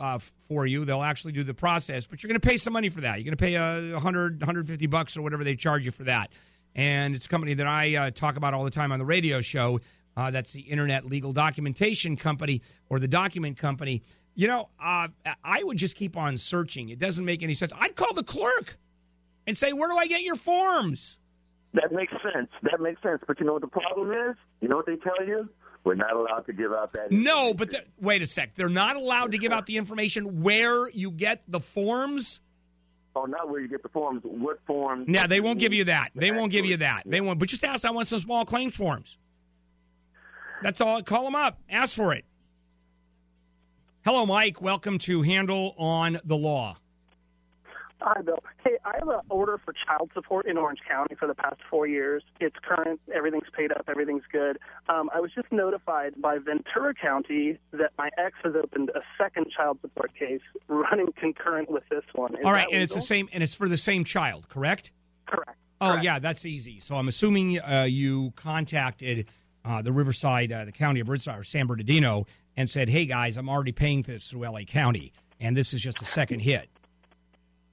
uh, 0.00 0.18
for 0.48 0.66
you. 0.66 0.84
They'll 0.84 1.02
actually 1.02 1.32
do 1.32 1.44
the 1.44 1.54
process, 1.54 2.06
but 2.06 2.22
you're 2.22 2.28
going 2.28 2.40
to 2.40 2.48
pay 2.48 2.56
some 2.56 2.72
money 2.72 2.88
for 2.88 3.02
that. 3.02 3.18
You're 3.18 3.24
going 3.24 3.36
to 3.36 3.44
pay 3.44 3.54
a 3.54 3.92
100, 3.92 4.40
150 4.40 4.86
bucks 4.86 5.16
or 5.16 5.22
whatever 5.22 5.44
they 5.44 5.56
charge 5.56 5.84
you 5.84 5.92
for 5.92 6.04
that. 6.04 6.30
And 6.74 7.14
it's 7.14 7.26
a 7.26 7.28
company 7.28 7.54
that 7.54 7.66
I 7.66 7.96
uh, 7.96 8.10
talk 8.10 8.36
about 8.36 8.52
all 8.52 8.64
the 8.64 8.70
time 8.70 8.92
on 8.92 8.98
the 8.98 9.04
radio 9.04 9.40
show. 9.40 9.80
Uh, 10.16 10.30
that's 10.30 10.52
the 10.52 10.60
Internet 10.60 11.04
Legal 11.04 11.32
Documentation 11.32 12.16
Company 12.16 12.62
or 12.88 12.98
the 12.98 13.08
Document 13.08 13.58
Company. 13.58 14.02
You 14.34 14.48
know, 14.48 14.68
uh, 14.82 15.08
I 15.44 15.62
would 15.62 15.76
just 15.76 15.94
keep 15.94 16.16
on 16.16 16.38
searching. 16.38 16.88
It 16.88 16.98
doesn't 16.98 17.24
make 17.24 17.42
any 17.42 17.54
sense. 17.54 17.72
I'd 17.78 17.96
call 17.96 18.12
the 18.14 18.22
clerk 18.22 18.78
and 19.46 19.56
say, 19.56 19.72
"Where 19.72 19.88
do 19.88 19.96
I 19.96 20.06
get 20.06 20.22
your 20.22 20.36
forms?" 20.36 21.18
that 21.74 21.92
makes 21.92 22.12
sense. 22.22 22.48
That 22.62 22.80
makes 22.80 23.02
sense. 23.02 23.22
But 23.26 23.38
you 23.38 23.46
know 23.46 23.52
what 23.54 23.62
the 23.62 23.68
problem 23.68 24.10
is? 24.12 24.36
You 24.60 24.68
know 24.68 24.76
what 24.76 24.86
they 24.86 24.96
tell 24.96 25.26
you? 25.26 25.48
We're 25.84 25.94
not 25.94 26.14
allowed 26.16 26.46
to 26.46 26.52
give 26.52 26.72
out 26.72 26.92
that. 26.94 27.12
No, 27.12 27.54
but 27.54 27.70
the, 27.70 27.84
wait 28.00 28.20
a 28.22 28.26
sec. 28.26 28.54
They're 28.56 28.68
not 28.68 28.96
allowed 28.96 29.32
to 29.32 29.38
give 29.38 29.52
out 29.52 29.66
the 29.66 29.76
information 29.76 30.42
where 30.42 30.88
you 30.90 31.10
get 31.12 31.42
the 31.46 31.60
forms. 31.60 32.40
oh, 33.14 33.24
not 33.26 33.48
where 33.48 33.60
you 33.60 33.68
get 33.68 33.82
the 33.82 33.88
forms. 33.90 34.22
What 34.24 34.58
forms? 34.66 35.06
Yeah, 35.08 35.26
they 35.26 35.40
won't 35.40 35.60
give 35.60 35.72
you 35.72 35.84
that. 35.84 36.10
They 36.14 36.30
won't 36.32 36.50
give 36.50 36.64
you 36.66 36.78
that. 36.78 37.02
They 37.06 37.20
won't. 37.20 37.38
But 37.38 37.48
just 37.48 37.62
ask. 37.62 37.84
I 37.84 37.90
want 37.90 38.08
some 38.08 38.18
small 38.18 38.44
claims 38.44 38.74
forms. 38.74 39.18
That's 40.62 40.80
all. 40.80 41.02
Call 41.02 41.24
them 41.24 41.34
up. 41.34 41.58
Ask 41.68 41.96
for 41.96 42.12
it. 42.14 42.24
Hello, 44.04 44.24
Mike. 44.24 44.60
Welcome 44.62 44.98
to 45.00 45.22
Handel 45.22 45.74
on 45.78 46.18
the 46.24 46.36
Law. 46.36 46.76
Hi, 48.00 48.20
Bill. 48.20 48.38
Hey, 48.62 48.76
I 48.84 48.92
have 48.98 49.08
an 49.08 49.20
order 49.30 49.58
for 49.64 49.72
child 49.86 50.10
support 50.14 50.46
in 50.46 50.58
Orange 50.58 50.80
County 50.88 51.16
for 51.18 51.26
the 51.26 51.34
past 51.34 51.56
four 51.68 51.86
years. 51.86 52.22
It's 52.40 52.54
current. 52.62 53.00
Everything's 53.12 53.48
paid 53.56 53.72
up. 53.72 53.84
Everything's 53.88 54.22
good. 54.30 54.58
Um, 54.88 55.10
I 55.14 55.20
was 55.20 55.32
just 55.34 55.50
notified 55.50 56.20
by 56.20 56.38
Ventura 56.38 56.94
County 56.94 57.58
that 57.72 57.92
my 57.98 58.10
ex 58.18 58.36
has 58.44 58.54
opened 58.54 58.90
a 58.94 59.00
second 59.18 59.46
child 59.50 59.78
support 59.80 60.12
case 60.16 60.42
running 60.68 61.08
concurrent 61.18 61.70
with 61.70 61.84
this 61.90 62.04
one. 62.14 62.34
Is 62.34 62.40
All 62.44 62.52
right, 62.52 62.66
and 62.70 62.82
it's 62.82 62.94
the 62.94 63.00
same, 63.00 63.28
and 63.32 63.42
it's 63.42 63.54
for 63.54 63.68
the 63.68 63.78
same 63.78 64.04
child, 64.04 64.48
correct? 64.48 64.92
Correct. 65.26 65.56
Oh, 65.80 65.90
Correct. 65.92 66.04
yeah, 66.04 66.18
that's 66.18 66.46
easy. 66.46 66.80
So 66.80 66.94
I'm 66.96 67.08
assuming 67.08 67.60
uh, 67.60 67.86
you 67.88 68.32
contacted 68.36 69.26
uh, 69.66 69.82
the 69.82 69.92
Riverside, 69.92 70.52
uh, 70.52 70.64
the 70.64 70.72
county 70.72 71.00
of 71.00 71.08
Riverside, 71.08 71.38
or 71.38 71.44
San 71.44 71.66
Bernardino, 71.66 72.26
and 72.56 72.70
said, 72.70 72.88
"Hey 72.88 73.04
guys, 73.06 73.36
I'm 73.36 73.48
already 73.48 73.72
paying 73.72 74.02
for 74.02 74.12
this 74.12 74.30
through 74.30 74.46
LA 74.46 74.62
County, 74.62 75.12
and 75.40 75.56
this 75.56 75.74
is 75.74 75.80
just 75.80 76.00
a 76.00 76.06
second 76.06 76.40
hit." 76.40 76.68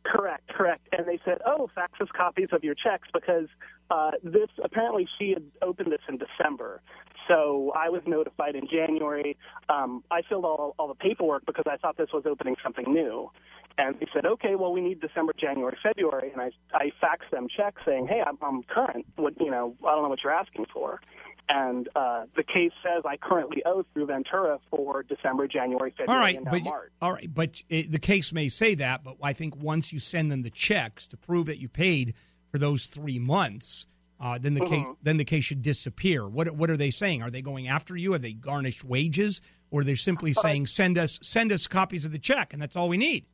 Correct, 0.04 0.50
correct. 0.50 0.88
And 0.92 1.08
they 1.08 1.20
said, 1.24 1.38
"Oh, 1.46 1.70
fax 1.74 1.94
us 2.02 2.10
copies 2.16 2.50
of 2.52 2.64
your 2.64 2.76
checks 2.76 3.08
because 3.14 3.48
uh, 3.90 4.12
this 4.24 4.50
apparently 4.64 5.08
she 5.20 5.30
had 5.30 5.44
opened 5.62 5.92
this 5.92 6.02
in 6.10 6.18
December." 6.18 6.82
So 7.28 7.72
I 7.76 7.90
was 7.90 8.02
notified 8.06 8.56
in 8.56 8.68
January. 8.68 9.38
Um, 9.70 10.04
I 10.12 10.22
filled 10.28 10.46
all 10.46 10.76
all 10.78 10.88
the 10.88 10.96
paperwork 10.96 11.46
because 11.46 11.66
I 11.68 11.78
thought 11.78 11.98
this 11.98 12.12
was 12.12 12.24
opening 12.26 12.56
something 12.64 12.92
new. 12.92 13.30
And 13.78 14.00
they 14.00 14.08
said, 14.14 14.26
"Okay, 14.26 14.56
well, 14.56 14.74
we 14.74 14.82
need 14.82 15.00
December, 15.00 15.34
January, 15.40 15.78
February." 15.82 16.32
And 16.32 16.42
I 16.42 16.52
I 16.74 16.92
faxed 17.02 17.30
them 17.32 17.48
checks 17.56 17.82
saying, 17.86 18.08
"Hey, 18.08 18.22
I'm, 18.26 18.38
I'm 18.42 18.64
current. 18.64 19.06
What 19.16 19.40
you 19.40 19.50
know? 19.50 19.76
I 19.88 19.92
don't 19.94 20.04
know 20.04 20.10
what 20.10 20.24
you're 20.24 20.34
asking 20.34 20.66
for." 20.74 21.00
And 21.50 21.90
uh, 21.96 22.26
the 22.36 22.44
case 22.44 22.72
says 22.82 23.04
I 23.06 23.18
currently 23.18 23.62
owe 23.66 23.84
through 23.94 24.06
Ventura 24.08 24.60
for 24.70 25.04
December, 25.04 25.48
January, 25.48 25.92
February, 25.98 26.18
All 26.18 26.24
right, 26.24 26.36
and 26.38 26.46
now 26.46 26.52
but 26.52 26.64
March. 26.64 26.92
all 27.02 27.12
right, 27.14 27.34
but 27.34 27.62
it, 27.70 27.92
the 27.92 28.00
case 28.00 28.32
may 28.32 28.48
say 28.48 28.76
that, 28.76 29.04
but 29.04 29.18
I 29.22 29.34
think 29.34 29.56
once 29.58 29.92
you 29.92 30.00
send 30.00 30.32
them 30.32 30.42
the 30.44 30.50
checks 30.50 31.06
to 31.08 31.18
prove 31.18 31.48
that 31.48 31.60
you 31.60 31.68
paid 31.68 32.14
for 32.50 32.58
those 32.60 32.86
three 32.86 33.20
months, 33.20 33.88
uh, 34.22 34.38
then 34.38 34.54
the 34.54 34.62
case 34.62 34.86
Mhm. 34.86 34.96
then 35.04 35.18
the 35.18 35.26
case 35.26 35.44
should 35.44 35.62
disappear. 35.62 36.26
What 36.28 36.52
what 36.52 36.70
are 36.70 36.78
they 36.78 36.92
saying? 36.92 37.22
Are 37.22 37.30
they 37.30 37.42
going 37.42 37.68
after 37.68 37.98
you? 37.98 38.14
Have 38.14 38.22
they 38.22 38.34
garnished 38.34 38.86
wages, 38.86 39.42
or 39.70 39.84
they're 39.84 39.94
they 39.94 39.96
simply 39.98 40.32
saying 40.34 40.68
send 40.68 40.98
us 40.98 41.20
send 41.22 41.52
us 41.52 41.68
copies 41.68 42.06
of 42.06 42.14
the 42.14 42.20
check, 42.20 42.54
and 42.54 42.62
that's 42.62 42.78
all 42.78 42.88
we 42.88 42.98
need? 42.98 43.26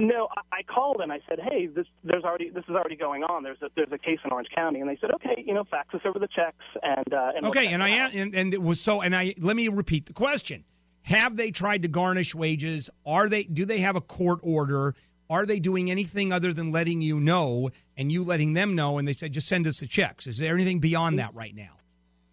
No, 0.00 0.28
I, 0.34 0.58
I 0.58 0.62
called 0.62 1.00
and 1.02 1.12
I 1.12 1.20
said, 1.28 1.38
"Hey, 1.40 1.66
this 1.66 1.86
there's 2.02 2.24
already 2.24 2.48
this 2.48 2.64
is 2.64 2.74
already 2.74 2.96
going 2.96 3.22
on. 3.22 3.42
There's 3.42 3.60
a 3.60 3.68
there's 3.76 3.92
a 3.92 3.98
case 3.98 4.18
in 4.24 4.32
Orange 4.32 4.48
County." 4.54 4.80
And 4.80 4.88
they 4.88 4.96
said, 5.00 5.10
"Okay, 5.16 5.44
you 5.46 5.52
know, 5.52 5.64
fax 5.64 5.94
us 5.94 6.00
over 6.06 6.18
the 6.18 6.26
checks 6.26 6.64
and 6.82 7.12
uh, 7.12 7.32
and 7.36 7.46
Okay, 7.46 7.66
and 7.68 7.82
I 7.82 7.98
out." 7.98 8.14
and, 8.14 8.34
and 8.34 8.54
it 8.54 8.62
was 8.62 8.80
so 8.80 9.02
and 9.02 9.14
I 9.14 9.34
let 9.38 9.56
me 9.56 9.68
repeat 9.68 10.06
the 10.06 10.14
question. 10.14 10.64
Have 11.02 11.36
they 11.36 11.50
tried 11.50 11.82
to 11.82 11.88
garnish 11.88 12.34
wages? 12.34 12.88
Are 13.04 13.28
they 13.28 13.44
do 13.44 13.64
they 13.66 13.80
have 13.80 13.94
a 13.94 14.00
court 14.00 14.40
order? 14.42 14.94
Are 15.28 15.46
they 15.46 15.60
doing 15.60 15.90
anything 15.90 16.32
other 16.32 16.52
than 16.52 16.72
letting 16.72 17.02
you 17.02 17.20
know 17.20 17.70
and 17.96 18.10
you 18.10 18.24
letting 18.24 18.54
them 18.54 18.74
know 18.74 18.98
and 18.98 19.06
they 19.06 19.12
said 19.12 19.32
just 19.32 19.48
send 19.48 19.66
us 19.66 19.80
the 19.80 19.86
checks? 19.86 20.26
Is 20.26 20.38
there 20.38 20.54
anything 20.54 20.80
beyond 20.80 21.18
that 21.18 21.34
right 21.34 21.54
now? 21.54 21.76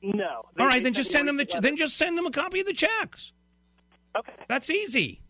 no. 0.02 0.46
They- 0.56 0.64
All 0.64 0.70
right, 0.70 0.82
then 0.82 0.94
just 0.94 1.12
send 1.12 1.28
them 1.28 1.38
the 1.38 1.44
recent 1.44 1.64
then 1.64 1.76
just 1.76 1.98
send 1.98 2.18
them 2.18 2.26
a 2.26 2.32
copy 2.32 2.62
of 2.62 2.66
the 2.66 2.74
checks. 2.74 3.34
okay. 4.18 4.34
That's 4.48 4.70
easy. 4.70 5.22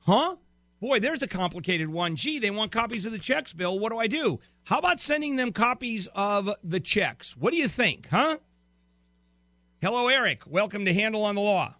Huh? 0.00 0.36
Boy, 0.82 0.98
there's 0.98 1.22
a 1.22 1.28
complicated 1.28 1.88
one. 1.88 2.16
Gee, 2.16 2.40
they 2.40 2.50
want 2.50 2.72
copies 2.72 3.06
of 3.06 3.12
the 3.12 3.18
checks, 3.20 3.52
Bill. 3.52 3.78
What 3.78 3.92
do 3.92 3.98
I 3.98 4.08
do? 4.08 4.40
How 4.64 4.80
about 4.80 4.98
sending 4.98 5.36
them 5.36 5.52
copies 5.52 6.08
of 6.12 6.50
the 6.64 6.80
checks? 6.80 7.36
What 7.36 7.52
do 7.52 7.56
you 7.56 7.68
think, 7.68 8.08
huh? 8.10 8.38
Hello, 9.80 10.08
Eric. 10.08 10.42
Welcome 10.44 10.84
to 10.86 10.92
Handel 10.92 11.22
on 11.22 11.36
the 11.36 11.40
Law. 11.40 11.76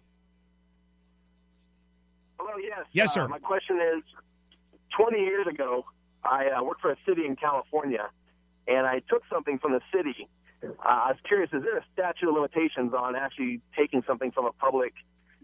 Hello, 2.39 2.53
yes. 2.57 2.85
Yes, 2.93 3.09
Uh, 3.09 3.11
sir. 3.11 3.27
my 3.27 3.39
question 3.39 3.77
is 3.97 4.03
20 4.97 5.19
years 5.19 5.47
ago, 5.47 5.83
I 6.23 6.47
uh, 6.57 6.63
worked 6.63 6.79
for 6.79 6.91
a 6.91 6.97
city 7.05 7.25
in 7.25 7.35
California, 7.35 8.09
and 8.69 8.87
I 8.87 9.01
took 9.09 9.23
something 9.29 9.59
from 9.59 9.73
the 9.73 9.81
city. 9.93 10.29
Uh, 10.63 10.67
I 10.79 11.07
was 11.09 11.17
curious, 11.27 11.49
is 11.51 11.61
there 11.63 11.77
a 11.77 11.83
statute 11.91 12.29
of 12.29 12.35
limitations 12.35 12.93
on 12.93 13.17
actually 13.17 13.59
taking 13.77 14.01
something 14.07 14.31
from 14.31 14.45
a 14.45 14.53
public 14.53 14.93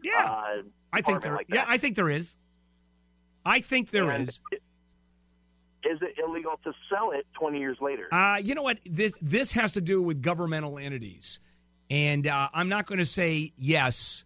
Yeah, 0.01 0.13
uh, 0.23 0.61
I 0.93 1.01
think 1.01 1.23
there. 1.23 1.33
like 1.35 1.47
yeah. 1.49 1.65
I 1.67 1.77
think 1.77 1.97
there 1.97 2.09
is. 2.09 2.37
I 3.45 3.61
think 3.61 3.91
there 3.91 4.09
And 4.09 4.29
is. 4.29 4.41
Is 5.83 5.97
it 6.01 6.15
illegal 6.21 6.59
to 6.65 6.73
sell 6.89 7.11
it 7.11 7.25
20 7.39 7.59
years 7.59 7.77
later? 7.79 8.13
Uh, 8.13 8.37
you 8.43 8.53
know 8.53 8.63
what? 8.63 8.79
This 8.85 9.13
this 9.21 9.53
has 9.53 9.73
to 9.73 9.81
do 9.81 10.01
with 10.01 10.21
governmental 10.21 10.77
entities, 10.77 11.39
and 11.89 12.27
uh, 12.27 12.49
I'm 12.53 12.67
not 12.67 12.85
going 12.85 12.99
to 12.99 13.05
say 13.05 13.53
yes. 13.57 14.25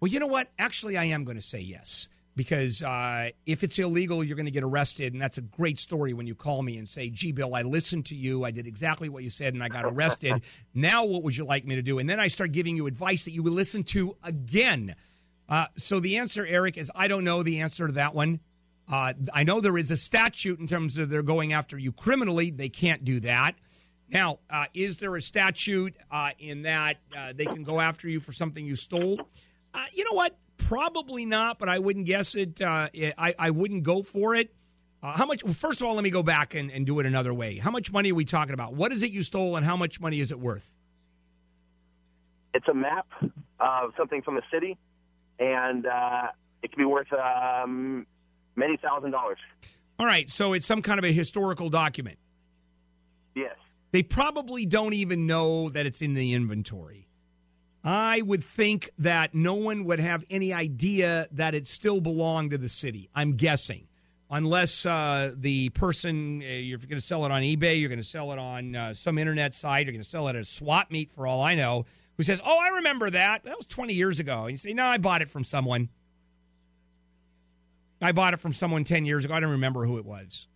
Well, 0.00 0.10
you 0.10 0.18
know 0.18 0.26
what? 0.26 0.48
Actually, 0.58 0.96
I 0.96 1.04
am 1.04 1.24
going 1.24 1.36
to 1.36 1.42
say 1.42 1.60
yes 1.60 2.08
because 2.36 2.82
uh, 2.82 3.30
if 3.46 3.64
it's 3.64 3.78
illegal, 3.78 4.22
you're 4.22 4.36
going 4.36 4.46
to 4.46 4.52
get 4.52 4.62
arrested, 4.62 5.14
and 5.14 5.22
that's 5.22 5.38
a 5.38 5.42
great 5.42 5.78
story 5.78 6.12
when 6.12 6.26
you 6.26 6.34
call 6.34 6.62
me 6.62 6.76
and 6.76 6.88
say, 6.88 7.10
"Gee, 7.10 7.32
Bill, 7.32 7.54
I 7.54 7.62
listened 7.62 8.06
to 8.06 8.14
you. 8.14 8.44
I 8.44 8.50
did 8.50 8.66
exactly 8.66 9.08
what 9.08 9.22
you 9.22 9.30
said, 9.30 9.54
and 9.54 9.62
I 9.64 9.68
got 9.68 9.84
arrested. 9.84 10.42
now, 10.74 11.04
what 11.04 11.22
would 11.22 11.36
you 11.36 11.44
like 11.44 11.64
me 11.64 11.76
to 11.76 11.82
do?" 11.82 11.98
And 11.98 12.08
then 12.08 12.20
I 12.20 12.28
start 12.28 12.52
giving 12.52 12.76
you 12.76 12.86
advice 12.86 13.24
that 13.24 13.32
you 13.32 13.42
would 13.42 13.54
listen 13.54 13.84
to 13.84 14.16
again. 14.22 14.94
Uh, 15.48 15.66
so 15.76 16.00
the 16.00 16.18
answer, 16.18 16.44
Eric, 16.46 16.76
is 16.76 16.90
I 16.94 17.08
don't 17.08 17.24
know 17.24 17.42
the 17.42 17.60
answer 17.60 17.86
to 17.86 17.92
that 17.94 18.14
one. 18.14 18.40
Uh, 18.88 19.14
I 19.32 19.42
know 19.42 19.60
there 19.60 19.78
is 19.78 19.90
a 19.90 19.96
statute 19.96 20.60
in 20.60 20.66
terms 20.66 20.98
of 20.98 21.08
they're 21.08 21.22
going 21.22 21.52
after 21.52 21.78
you 21.78 21.92
criminally. 21.92 22.50
They 22.50 22.68
can't 22.68 23.04
do 23.04 23.20
that. 23.20 23.54
Now, 24.08 24.38
uh, 24.48 24.66
is 24.74 24.98
there 24.98 25.16
a 25.16 25.20
statute 25.20 25.96
uh, 26.10 26.30
in 26.38 26.62
that 26.62 26.98
uh, 27.16 27.32
they 27.34 27.46
can 27.46 27.64
go 27.64 27.80
after 27.80 28.08
you 28.08 28.20
for 28.20 28.32
something 28.32 28.64
you 28.64 28.76
stole? 28.76 29.20
Uh, 29.74 29.84
you 29.92 30.04
know 30.04 30.12
what? 30.12 30.36
Probably 30.58 31.26
not, 31.26 31.58
but 31.58 31.68
I 31.68 31.80
wouldn't 31.80 32.06
guess 32.06 32.34
it. 32.36 32.60
Uh, 32.60 32.88
I, 32.94 33.34
I 33.38 33.50
wouldn't 33.50 33.82
go 33.82 34.02
for 34.02 34.34
it. 34.34 34.52
How 35.02 35.26
much? 35.26 35.44
Well, 35.44 35.54
first 35.54 35.80
of 35.80 35.86
all, 35.86 35.94
let 35.94 36.02
me 36.02 36.10
go 36.10 36.24
back 36.24 36.56
and, 36.56 36.68
and 36.68 36.84
do 36.84 36.98
it 36.98 37.06
another 37.06 37.32
way. 37.32 37.58
How 37.58 37.70
much 37.70 37.92
money 37.92 38.10
are 38.10 38.14
we 38.16 38.24
talking 38.24 38.54
about? 38.54 38.74
What 38.74 38.90
is 38.90 39.04
it 39.04 39.12
you 39.12 39.22
stole, 39.22 39.54
and 39.54 39.64
how 39.64 39.76
much 39.76 40.00
money 40.00 40.18
is 40.18 40.32
it 40.32 40.40
worth? 40.40 40.68
It's 42.54 42.66
a 42.66 42.74
map 42.74 43.06
of 43.60 43.92
something 43.96 44.22
from 44.22 44.34
the 44.34 44.42
city, 44.52 44.76
and 45.38 45.86
uh, 45.86 46.28
it 46.62 46.72
can 46.72 46.78
be 46.78 46.84
worth 46.84 47.12
um, 47.12 48.06
many 48.56 48.76
thousand 48.76 49.10
dollars. 49.10 49.38
All 49.98 50.06
right, 50.06 50.30
so 50.30 50.52
it's 50.52 50.66
some 50.66 50.82
kind 50.82 50.98
of 50.98 51.04
a 51.04 51.12
historical 51.12 51.70
document. 51.70 52.18
Yes. 53.34 53.56
They 53.92 54.02
probably 54.02 54.66
don't 54.66 54.92
even 54.92 55.26
know 55.26 55.70
that 55.70 55.86
it's 55.86 56.02
in 56.02 56.14
the 56.14 56.34
inventory. 56.34 57.08
I 57.82 58.20
would 58.22 58.42
think 58.42 58.90
that 58.98 59.34
no 59.34 59.54
one 59.54 59.84
would 59.84 60.00
have 60.00 60.24
any 60.28 60.52
idea 60.52 61.28
that 61.32 61.54
it 61.54 61.68
still 61.68 62.00
belonged 62.00 62.50
to 62.50 62.58
the 62.58 62.68
city. 62.68 63.08
I'm 63.14 63.36
guessing. 63.36 63.86
Unless 64.28 64.84
uh, 64.84 65.32
the 65.36 65.68
person, 65.70 66.42
uh, 66.42 66.46
you're 66.46 66.78
going 66.78 66.90
to 66.90 67.00
sell 67.00 67.24
it 67.26 67.30
on 67.30 67.42
eBay, 67.42 67.78
you're 67.78 67.88
going 67.88 68.00
to 68.00 68.04
sell 68.04 68.32
it 68.32 68.40
on 68.40 68.74
uh, 68.74 68.92
some 68.92 69.18
internet 69.18 69.54
site, 69.54 69.86
you're 69.86 69.92
going 69.92 70.02
to 70.02 70.08
sell 70.08 70.26
it 70.26 70.30
at 70.30 70.42
a 70.42 70.44
swap 70.44 70.90
meet 70.90 71.12
for 71.12 71.28
all 71.28 71.40
I 71.40 71.54
know, 71.54 71.86
who 72.16 72.24
says, 72.24 72.40
Oh, 72.44 72.58
I 72.58 72.76
remember 72.76 73.08
that. 73.10 73.44
That 73.44 73.56
was 73.56 73.66
20 73.66 73.94
years 73.94 74.18
ago. 74.18 74.42
And 74.42 74.50
you 74.50 74.56
say, 74.56 74.72
No, 74.72 74.84
I 74.84 74.98
bought 74.98 75.22
it 75.22 75.30
from 75.30 75.44
someone. 75.44 75.90
I 78.02 78.12
bought 78.12 78.34
it 78.34 78.40
from 78.40 78.52
someone 78.52 78.82
10 78.82 79.04
years 79.04 79.24
ago. 79.24 79.32
I 79.32 79.40
don't 79.40 79.52
remember 79.52 79.84
who 79.84 79.98
it 79.98 80.04
was. 80.04 80.48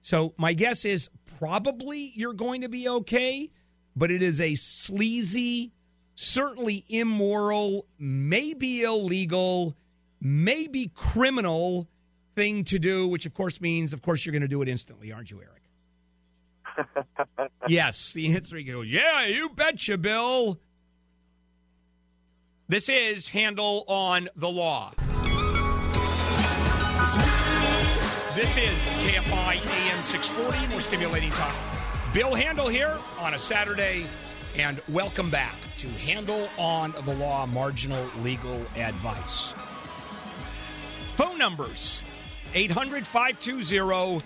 So 0.00 0.32
my 0.38 0.54
guess 0.54 0.84
is 0.84 1.10
probably 1.38 2.12
you're 2.14 2.32
going 2.32 2.62
to 2.62 2.68
be 2.68 2.88
okay, 2.88 3.50
but 3.96 4.10
it 4.10 4.22
is 4.22 4.40
a 4.40 4.54
sleazy, 4.54 5.72
certainly 6.14 6.84
immoral, 6.88 7.86
maybe 7.98 8.82
illegal, 8.82 9.76
maybe 10.20 10.90
criminal 10.94 11.88
thing 12.38 12.62
to 12.62 12.78
do, 12.78 13.08
which 13.08 13.26
of 13.26 13.34
course 13.34 13.60
means, 13.60 13.92
of 13.92 14.00
course, 14.00 14.24
you're 14.24 14.32
going 14.32 14.42
to 14.42 14.48
do 14.48 14.62
it 14.62 14.68
instantly, 14.68 15.10
aren't 15.10 15.28
you, 15.28 15.42
Eric? 15.42 16.88
yes, 17.68 18.12
the 18.12 18.32
answer 18.32 18.62
goes, 18.62 18.86
yeah, 18.86 19.26
you 19.26 19.48
betcha, 19.48 19.98
Bill. 19.98 20.56
This 22.68 22.88
is 22.88 23.28
Handel 23.28 23.84
on 23.88 24.28
the 24.36 24.48
Law. 24.48 24.92
This 28.36 28.56
is 28.56 28.88
KFI 29.00 29.56
AM 29.56 30.02
640, 30.04 30.68
more 30.68 30.80
stimulating 30.80 31.30
talk. 31.30 31.56
Bill 32.14 32.36
Handel 32.36 32.68
here 32.68 33.00
on 33.18 33.34
a 33.34 33.38
Saturday, 33.38 34.06
and 34.56 34.80
welcome 34.88 35.28
back 35.28 35.56
to 35.78 35.88
Handel 35.88 36.48
on 36.56 36.92
the 37.04 37.16
Law 37.16 37.46
Marginal 37.46 38.08
Legal 38.22 38.64
Advice. 38.76 39.56
Phone 41.16 41.36
numbers 41.36 42.00
800 42.54 43.06
520 43.06 44.24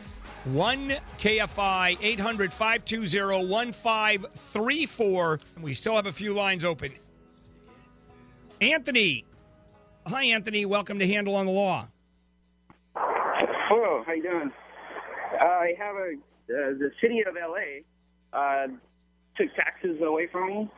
1KFI, 0.49 1.99
800 2.01 2.53
520 2.53 3.47
1534. 3.47 5.41
We 5.61 5.75
still 5.75 5.95
have 5.97 6.07
a 6.07 6.13
few 6.13 6.33
lines 6.33 6.65
open. 6.65 6.93
Anthony. 8.61 9.25
Hi, 10.07 10.25
Anthony. 10.27 10.67
Welcome 10.67 10.99
to 10.99 11.07
Handel 11.07 11.37
on 11.37 11.47
the 11.47 11.53
Law. 11.53 11.87
Hello, 12.95 14.03
how 14.05 14.13
you 14.13 14.23
doing? 14.23 14.53
Uh, 15.41 15.47
I 15.47 15.75
have 15.79 15.97
a 15.97 16.15
uh, 16.51 16.75
the 16.79 16.91
city 17.01 17.23
of 17.27 17.35
LA 17.35 17.81
uh, 18.39 18.67
took 19.37 19.55
taxes 19.55 19.99
away 20.03 20.27
from 20.27 20.49
me, 20.49 20.71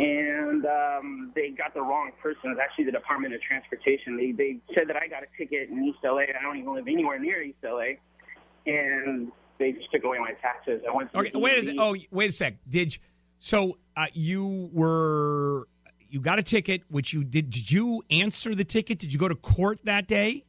and 0.00 0.64
um, 0.64 1.32
they 1.34 1.50
got 1.50 1.74
the 1.74 1.82
wrong 1.82 2.10
person. 2.22 2.40
It 2.44 2.48
was 2.48 2.58
actually 2.62 2.84
the 2.86 2.92
Department 2.92 3.34
of 3.34 3.40
Transportation. 3.42 4.16
They 4.16 4.32
they 4.32 4.58
said 4.76 4.88
that 4.88 4.96
I 4.96 5.06
got 5.06 5.22
a 5.22 5.26
ticket 5.36 5.68
in 5.68 5.84
East 5.84 5.98
LA. 6.02 6.20
I 6.20 6.42
don't 6.42 6.56
even 6.56 6.74
live 6.74 6.88
anywhere 6.88 7.18
near 7.18 7.42
East 7.42 7.58
LA, 7.62 8.00
and 8.66 9.30
they 9.58 9.72
just 9.72 9.92
took 9.92 10.04
away 10.04 10.18
my 10.18 10.32
taxes. 10.40 10.80
I 10.88 10.94
went. 10.94 11.10
Okay, 11.14 11.30
wait 11.34 11.58
a 11.58 11.62
sec. 11.62 11.74
Oh, 11.78 11.94
wait 12.10 12.30
a 12.30 12.32
sec. 12.32 12.54
Did 12.68 12.94
you, 12.94 13.00
so? 13.38 13.78
Uh, 13.96 14.06
you 14.14 14.70
were 14.72 15.66
you 16.08 16.20
got 16.20 16.38
a 16.38 16.42
ticket, 16.42 16.82
which 16.88 17.12
you 17.12 17.22
did. 17.22 17.50
Did 17.50 17.70
you 17.70 18.02
answer 18.10 18.54
the 18.54 18.64
ticket? 18.64 18.98
Did 18.98 19.12
you 19.12 19.18
go 19.18 19.28
to 19.28 19.34
court 19.34 19.80
that 19.84 20.06
day? 20.06 20.44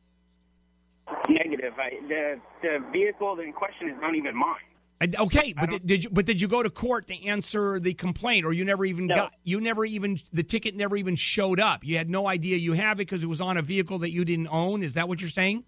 Negative. 1.29 1.73
I, 1.77 1.89
the 2.07 2.39
the 2.61 2.79
vehicle 2.93 3.37
in 3.39 3.51
question 3.51 3.89
is 3.89 3.95
not 3.99 4.15
even 4.15 4.33
mine. 4.35 4.70
Okay, 5.01 5.53
but 5.53 5.69
did, 5.69 5.87
did 5.87 6.03
you? 6.03 6.09
But 6.11 6.25
did 6.25 6.39
you 6.39 6.47
go 6.47 6.61
to 6.61 6.69
court 6.69 7.07
to 7.07 7.25
answer 7.25 7.79
the 7.79 7.93
complaint, 7.93 8.45
or 8.45 8.53
you 8.53 8.63
never 8.63 8.85
even 8.85 9.07
No. 9.07 9.15
got? 9.15 9.33
You 9.43 9.59
never 9.59 9.83
even 9.83 10.19
the 10.31 10.43
ticket 10.43 10.75
never 10.75 10.95
even 10.95 11.15
showed 11.15 11.59
up. 11.59 11.83
You 11.83 11.97
had 11.97 12.09
no 12.09 12.27
idea 12.27 12.57
you 12.57 12.73
have 12.73 12.97
it 12.97 13.07
because 13.07 13.23
it 13.23 13.27
was 13.27 13.41
on 13.41 13.57
a 13.57 13.61
vehicle 13.63 13.99
that 13.99 14.11
you 14.11 14.23
didn't 14.25 14.49
own. 14.51 14.83
Is 14.83 14.93
that 14.93 15.07
what 15.07 15.19
you're 15.19 15.29
saying? 15.29 15.63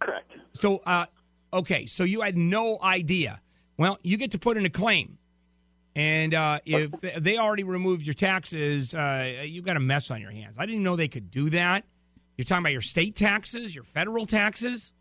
Correct. 0.00 0.30
So, 0.52 0.82
uh, 0.84 1.06
okay, 1.52 1.86
so 1.86 2.04
you 2.04 2.20
had 2.20 2.36
no 2.36 2.78
idea. 2.82 3.40
Well, 3.78 3.98
you 4.02 4.18
get 4.18 4.32
to 4.32 4.38
put 4.38 4.58
in 4.58 4.66
a 4.66 4.70
claim, 4.70 5.16
and 5.96 6.34
uh, 6.34 6.60
if 6.66 6.90
they 7.18 7.38
already 7.38 7.62
removed 7.62 8.02
your 8.06 8.14
taxes, 8.14 8.94
uh, 8.94 9.42
you 9.44 9.62
got 9.62 9.76
a 9.78 9.80
mess 9.80 10.10
on 10.10 10.20
your 10.20 10.32
hands. 10.32 10.56
I 10.58 10.66
didn't 10.66 10.82
know 10.82 10.96
they 10.96 11.08
could 11.08 11.30
do 11.30 11.48
that. 11.50 11.84
You're 12.36 12.44
talking 12.44 12.62
about 12.62 12.72
your 12.72 12.82
state 12.82 13.16
taxes, 13.16 13.74
your 13.74 13.84
federal 13.84 14.26
taxes, 14.26 14.92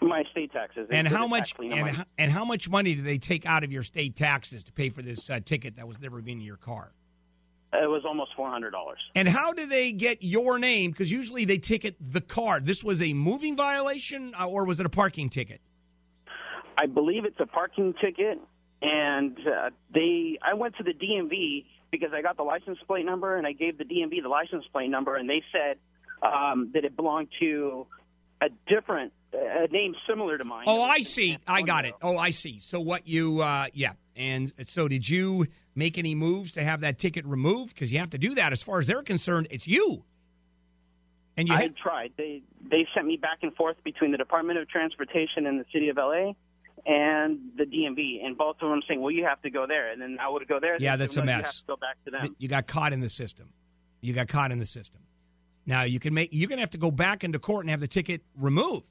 My 0.00 0.22
state 0.30 0.52
taxes. 0.52 0.88
And 0.90 1.08
how 1.08 1.26
much 1.26 1.50
tax 1.50 1.58
lien 1.58 1.72
on 1.72 1.78
and, 1.80 1.96
how- 1.96 2.04
and 2.18 2.30
how 2.30 2.44
much 2.44 2.68
money 2.68 2.94
do 2.94 3.02
they 3.02 3.18
take 3.18 3.46
out 3.46 3.64
of 3.64 3.72
your 3.72 3.82
state 3.82 4.14
taxes 4.16 4.62
to 4.64 4.72
pay 4.72 4.90
for 4.90 5.02
this 5.02 5.28
uh, 5.28 5.40
ticket 5.44 5.76
that 5.76 5.88
was 5.88 5.98
never 5.98 6.20
been 6.20 6.38
in 6.38 6.44
your 6.44 6.56
car? 6.56 6.92
It 7.72 7.88
was 7.88 8.02
almost 8.06 8.30
four 8.34 8.48
hundred 8.50 8.70
dollars. 8.70 8.98
And 9.14 9.28
how 9.28 9.52
do 9.52 9.66
they 9.66 9.92
get 9.92 10.22
your 10.22 10.58
name? 10.58 10.90
Because 10.90 11.10
usually 11.12 11.44
they 11.44 11.58
ticket 11.58 11.96
the 12.00 12.20
car. 12.22 12.60
This 12.60 12.82
was 12.82 13.02
a 13.02 13.12
moving 13.12 13.56
violation, 13.56 14.34
uh, 14.38 14.46
or 14.48 14.64
was 14.64 14.80
it 14.80 14.86
a 14.86 14.88
parking 14.88 15.28
ticket? 15.28 15.60
I 16.78 16.86
believe 16.86 17.24
it's 17.26 17.40
a 17.40 17.46
parking 17.46 17.92
ticket, 18.00 18.38
and 18.80 19.36
uh, 19.46 19.70
they. 19.92 20.38
I 20.40 20.54
went 20.54 20.76
to 20.76 20.82
the 20.82 20.94
DMV 20.94 21.66
because 21.90 22.10
I 22.14 22.22
got 22.22 22.36
the 22.38 22.42
license 22.42 22.78
plate 22.86 23.04
number, 23.04 23.36
and 23.36 23.46
I 23.46 23.52
gave 23.52 23.76
the 23.76 23.84
DMV 23.84 24.22
the 24.22 24.28
license 24.28 24.64
plate 24.72 24.88
number, 24.88 25.16
and 25.16 25.28
they 25.28 25.42
said 25.52 25.76
um, 26.22 26.70
that 26.72 26.84
it 26.84 26.96
belonged 26.96 27.28
to 27.40 27.86
a 28.40 28.46
different, 28.66 29.12
a 29.32 29.66
name 29.68 29.94
similar 30.08 30.38
to 30.38 30.44
mine. 30.44 30.64
Oh, 30.66 30.82
I 30.82 31.00
see. 31.00 31.38
I 31.46 31.62
got 31.62 31.84
it. 31.84 31.94
Oh, 32.02 32.16
I 32.16 32.30
see. 32.30 32.60
So 32.60 32.80
what 32.80 33.06
you, 33.06 33.42
uh, 33.42 33.66
yeah. 33.74 33.92
And 34.16 34.52
so 34.64 34.88
did 34.88 35.08
you 35.08 35.46
make 35.74 35.98
any 35.98 36.14
moves 36.14 36.52
to 36.52 36.62
have 36.64 36.80
that 36.80 36.98
ticket 36.98 37.24
removed? 37.26 37.74
Because 37.74 37.92
you 37.92 37.98
have 37.98 38.10
to 38.10 38.18
do 38.18 38.34
that. 38.34 38.52
As 38.52 38.62
far 38.62 38.80
as 38.80 38.86
they're 38.86 39.02
concerned, 39.02 39.48
it's 39.50 39.66
you. 39.66 40.04
And 41.36 41.48
you 41.48 41.54
I 41.54 41.62
had, 41.62 41.76
tried. 41.76 42.12
They 42.16 42.42
they 42.68 42.86
sent 42.94 43.06
me 43.06 43.16
back 43.16 43.38
and 43.42 43.54
forth 43.54 43.76
between 43.84 44.10
the 44.10 44.18
Department 44.18 44.58
of 44.58 44.68
Transportation 44.68 45.46
and 45.46 45.60
the 45.60 45.64
City 45.72 45.88
of 45.88 45.96
LA. 45.96 46.32
And 46.86 47.50
the 47.56 47.64
DMV, 47.64 48.24
and 48.24 48.36
both 48.38 48.56
of 48.62 48.70
them 48.70 48.80
saying, 48.88 49.00
"Well, 49.00 49.10
you 49.10 49.24
have 49.24 49.42
to 49.42 49.50
go 49.50 49.66
there," 49.66 49.90
and 49.92 50.00
then 50.00 50.18
I 50.20 50.28
would 50.28 50.46
go 50.48 50.58
there. 50.58 50.76
Yeah, 50.80 50.96
that's 50.96 51.14
said, 51.14 51.24
a 51.24 51.26
"No, 51.26 51.32
You 51.32 51.38
mess. 51.42 51.62
go 51.66 51.76
back 51.76 51.96
to 52.06 52.10
them. 52.10 52.34
you 52.38 52.48
got 52.48 52.66
caught 52.66 52.92
in 52.92 53.00
the 53.00 53.08
system. 53.08 53.50
You 54.00 54.14
got 54.14 54.28
caught 54.28 54.52
in 54.52 54.58
the 54.58 54.66
system. 54.66 55.00
Now 55.66 55.82
you 55.82 56.00
can 56.00 56.14
make. 56.14 56.30
You're 56.32 56.48
going 56.48 56.58
to 56.58 56.62
have 56.62 56.70
to 56.70 56.78
go 56.78 56.90
back 56.90 57.24
into 57.24 57.38
court 57.38 57.64
and 57.64 57.70
have 57.70 57.80
the 57.80 57.88
ticket 57.88 58.22
removed. 58.36 58.86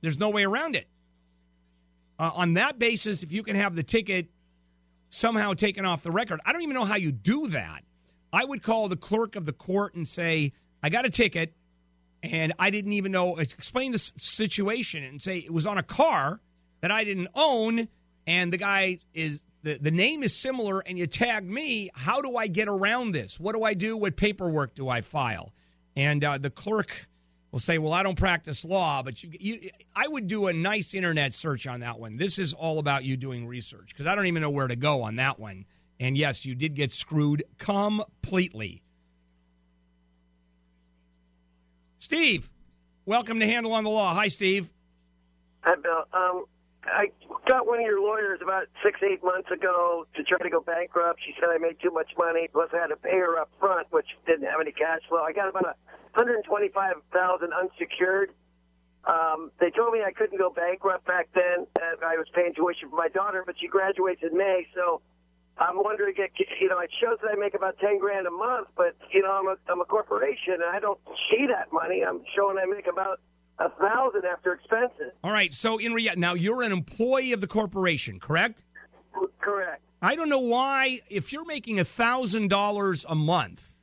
There's 0.00 0.18
no 0.18 0.30
way 0.30 0.44
around 0.44 0.76
it. 0.76 0.88
Uh, 2.18 2.30
on 2.34 2.54
that 2.54 2.78
basis, 2.78 3.22
if 3.22 3.32
you 3.32 3.42
can 3.42 3.56
have 3.56 3.74
the 3.74 3.82
ticket 3.82 4.28
somehow 5.08 5.54
taken 5.54 5.84
off 5.84 6.02
the 6.02 6.10
record, 6.10 6.40
I 6.44 6.52
don't 6.52 6.62
even 6.62 6.74
know 6.74 6.84
how 6.84 6.96
you 6.96 7.12
do 7.12 7.48
that. 7.48 7.82
I 8.32 8.44
would 8.44 8.62
call 8.62 8.88
the 8.88 8.96
clerk 8.96 9.36
of 9.36 9.46
the 9.46 9.52
court 9.52 9.94
and 9.94 10.06
say, 10.06 10.52
"I 10.82 10.88
got 10.90 11.06
a 11.06 11.10
ticket, 11.10 11.54
and 12.22 12.52
I 12.58 12.70
didn't 12.70 12.92
even 12.92 13.10
know." 13.10 13.38
Explain 13.38 13.92
the 13.92 13.98
situation 13.98 15.02
and 15.02 15.20
say 15.20 15.38
it 15.38 15.52
was 15.52 15.66
on 15.66 15.78
a 15.78 15.82
car 15.82 16.40
that 16.80 16.90
I 16.90 17.04
didn't 17.04 17.28
own, 17.34 17.88
and 18.26 18.52
the 18.52 18.58
guy 18.58 18.98
is 19.14 19.42
the, 19.62 19.78
the 19.78 19.90
name 19.90 20.22
is 20.22 20.34
similar, 20.34 20.80
and 20.80 20.98
you 20.98 21.06
tagged 21.06 21.48
me. 21.48 21.90
How 21.94 22.20
do 22.22 22.36
I 22.36 22.46
get 22.46 22.68
around 22.68 23.12
this? 23.12 23.38
What 23.38 23.54
do 23.54 23.62
I 23.62 23.74
do? 23.74 23.96
What 23.96 24.16
paperwork 24.16 24.74
do 24.74 24.88
I 24.88 25.00
file? 25.00 25.52
And 25.96 26.24
uh, 26.24 26.38
the 26.38 26.50
clerk 26.50 27.08
will 27.52 27.60
say, 27.60 27.78
"Well, 27.78 27.92
I 27.92 28.02
don't 28.02 28.18
practice 28.18 28.64
law, 28.64 29.02
but 29.02 29.22
you, 29.22 29.30
you, 29.38 29.70
I 29.94 30.06
would 30.08 30.26
do 30.26 30.46
a 30.46 30.52
nice 30.52 30.94
internet 30.94 31.32
search 31.32 31.66
on 31.66 31.80
that 31.80 31.98
one. 31.98 32.16
This 32.16 32.38
is 32.38 32.52
all 32.52 32.78
about 32.78 33.04
you 33.04 33.16
doing 33.16 33.46
research 33.46 33.88
because 33.88 34.06
I 34.06 34.14
don't 34.14 34.26
even 34.26 34.42
know 34.42 34.50
where 34.50 34.68
to 34.68 34.76
go 34.76 35.02
on 35.02 35.16
that 35.16 35.38
one. 35.38 35.64
And 35.98 36.16
yes, 36.16 36.44
you 36.44 36.54
did 36.54 36.74
get 36.74 36.92
screwed 36.92 37.44
completely. 37.58 38.82
Steve, 41.98 42.48
welcome 43.04 43.40
to 43.40 43.46
Handel 43.46 43.72
on 43.72 43.84
the 43.84 43.90
Law. 43.90 44.14
Hi, 44.14 44.28
Steve. 44.28 44.70
Hi, 45.62 45.74
Bill. 45.74 46.04
Um, 46.12 46.44
I 46.92 47.10
got 47.48 47.66
one 47.66 47.78
of 47.78 47.86
your 47.86 48.00
lawyers 48.00 48.40
about 48.42 48.66
six, 48.82 49.00
eight 49.02 49.22
months 49.22 49.50
ago 49.50 50.06
to 50.16 50.22
try 50.24 50.38
to 50.38 50.50
go 50.50 50.60
bankrupt. 50.60 51.20
She 51.24 51.34
said 51.38 51.48
I 51.48 51.58
made 51.58 51.80
too 51.80 51.90
much 51.90 52.10
money, 52.18 52.48
plus 52.52 52.70
I 52.74 52.78
had 52.78 52.88
to 52.88 52.96
pay 52.96 53.18
her 53.18 53.38
up 53.38 53.50
front, 53.58 53.86
which 53.90 54.06
didn't 54.26 54.46
have 54.46 54.60
any 54.60 54.72
cash 54.72 55.00
flow. 55.08 55.22
I 55.22 55.32
got 55.32 55.48
about 55.48 55.66
a 55.66 55.74
hundred 56.12 56.42
twenty-five 56.44 56.96
thousand 57.12 57.52
unsecured. 57.52 58.32
Um, 59.04 59.50
they 59.60 59.70
told 59.70 59.92
me 59.94 60.02
I 60.04 60.12
couldn't 60.12 60.38
go 60.38 60.50
bankrupt 60.50 61.06
back 61.06 61.28
then. 61.34 61.66
And 61.80 62.04
I 62.04 62.16
was 62.16 62.26
paying 62.34 62.52
tuition 62.54 62.90
for 62.90 62.96
my 62.96 63.08
daughter, 63.08 63.42
but 63.46 63.54
she 63.60 63.66
graduates 63.66 64.22
in 64.22 64.36
May, 64.36 64.66
so 64.74 65.00
I'm 65.58 65.76
wondering, 65.76 66.14
you 66.16 66.68
know, 66.68 66.78
it 66.78 66.90
shows 67.00 67.18
that 67.22 67.30
I 67.32 67.34
make 67.36 67.54
about 67.54 67.78
ten 67.78 67.98
grand 67.98 68.26
a 68.26 68.30
month, 68.30 68.68
but 68.76 68.96
you 69.12 69.22
know, 69.22 69.32
I'm 69.32 69.46
a 69.46 69.56
I'm 69.70 69.80
a 69.80 69.84
corporation 69.84 70.54
and 70.54 70.64
I 70.72 70.80
don't 70.80 71.00
see 71.30 71.46
that 71.48 71.72
money. 71.72 72.02
I'm 72.02 72.22
showing 72.34 72.56
I 72.58 72.64
make 72.64 72.86
about 72.86 73.20
a 73.60 73.68
thousand 73.68 74.24
after 74.24 74.52
expenses. 74.54 75.12
All 75.22 75.32
right. 75.32 75.52
So 75.54 75.78
in 75.78 75.92
rea- 75.92 76.14
now 76.16 76.34
you're 76.34 76.62
an 76.62 76.72
employee 76.72 77.32
of 77.32 77.40
the 77.40 77.46
corporation, 77.46 78.18
correct? 78.18 78.64
Correct. 79.38 79.82
I 80.02 80.16
don't 80.16 80.30
know 80.30 80.40
why 80.40 80.98
if 81.10 81.32
you're 81.32 81.44
making 81.44 81.78
a 81.78 81.84
thousand 81.84 82.48
dollars 82.48 83.04
a 83.08 83.14
month, 83.14 83.76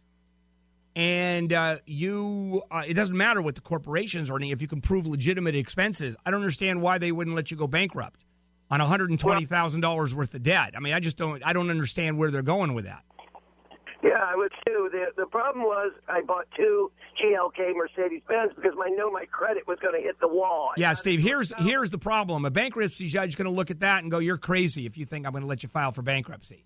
and 0.95 1.53
uh, 1.53 1.77
you 1.85 2.63
uh, 2.71 2.83
it 2.87 2.95
doesn't 2.95 3.15
matter 3.15 3.41
what 3.41 3.53
the 3.55 3.61
corporation's 3.61 4.31
earning 4.31 4.49
if 4.49 4.61
you 4.61 4.67
can 4.67 4.81
prove 4.81 5.05
legitimate 5.05 5.55
expenses. 5.55 6.15
I 6.25 6.31
don't 6.31 6.41
understand 6.41 6.81
why 6.81 6.97
they 6.97 7.11
wouldn't 7.11 7.35
let 7.35 7.51
you 7.51 7.57
go 7.57 7.67
bankrupt 7.67 8.25
on 8.71 8.79
one 8.79 8.89
hundred 8.89 9.11
and 9.11 9.19
twenty 9.19 9.45
thousand 9.45 9.81
dollars 9.81 10.15
worth 10.15 10.33
of 10.33 10.41
debt. 10.41 10.73
I 10.75 10.79
mean, 10.79 10.93
I 10.93 10.99
just 10.99 11.17
don't 11.17 11.45
I 11.45 11.53
don't 11.53 11.69
understand 11.69 12.17
where 12.17 12.31
they're 12.31 12.41
going 12.41 12.73
with 12.73 12.85
that. 12.85 13.03
Yeah, 14.03 14.23
I 14.23 14.35
would 14.35 14.51
too. 14.65 14.89
The 14.91 15.07
the 15.17 15.27
problem 15.27 15.65
was 15.65 15.91
I 16.07 16.21
bought 16.21 16.47
two 16.55 16.91
GLK 17.21 17.75
Mercedes 17.75 18.21
Benz 18.27 18.51
because 18.55 18.73
I 18.83 18.89
know 18.89 19.11
my 19.11 19.25
credit 19.25 19.67
was 19.67 19.79
going 19.79 19.95
to 19.95 20.01
hit 20.01 20.19
the 20.19 20.27
wall. 20.27 20.71
Yeah, 20.77 20.93
Steve. 20.93 21.21
Here's 21.21 21.51
here's 21.59 21.89
the 21.89 21.97
problem. 21.97 22.45
A 22.45 22.49
bankruptcy 22.49 23.07
judge 23.07 23.29
is 23.29 23.35
going 23.35 23.45
to 23.45 23.51
look 23.51 23.71
at 23.71 23.79
that 23.81 24.03
and 24.03 24.11
go, 24.11 24.19
"You're 24.19 24.37
crazy 24.37 24.85
if 24.85 24.97
you 24.97 25.05
think 25.05 25.25
I'm 25.25 25.31
going 25.31 25.41
to 25.43 25.47
let 25.47 25.63
you 25.63 25.69
file 25.69 25.91
for 25.91 26.01
bankruptcy." 26.01 26.65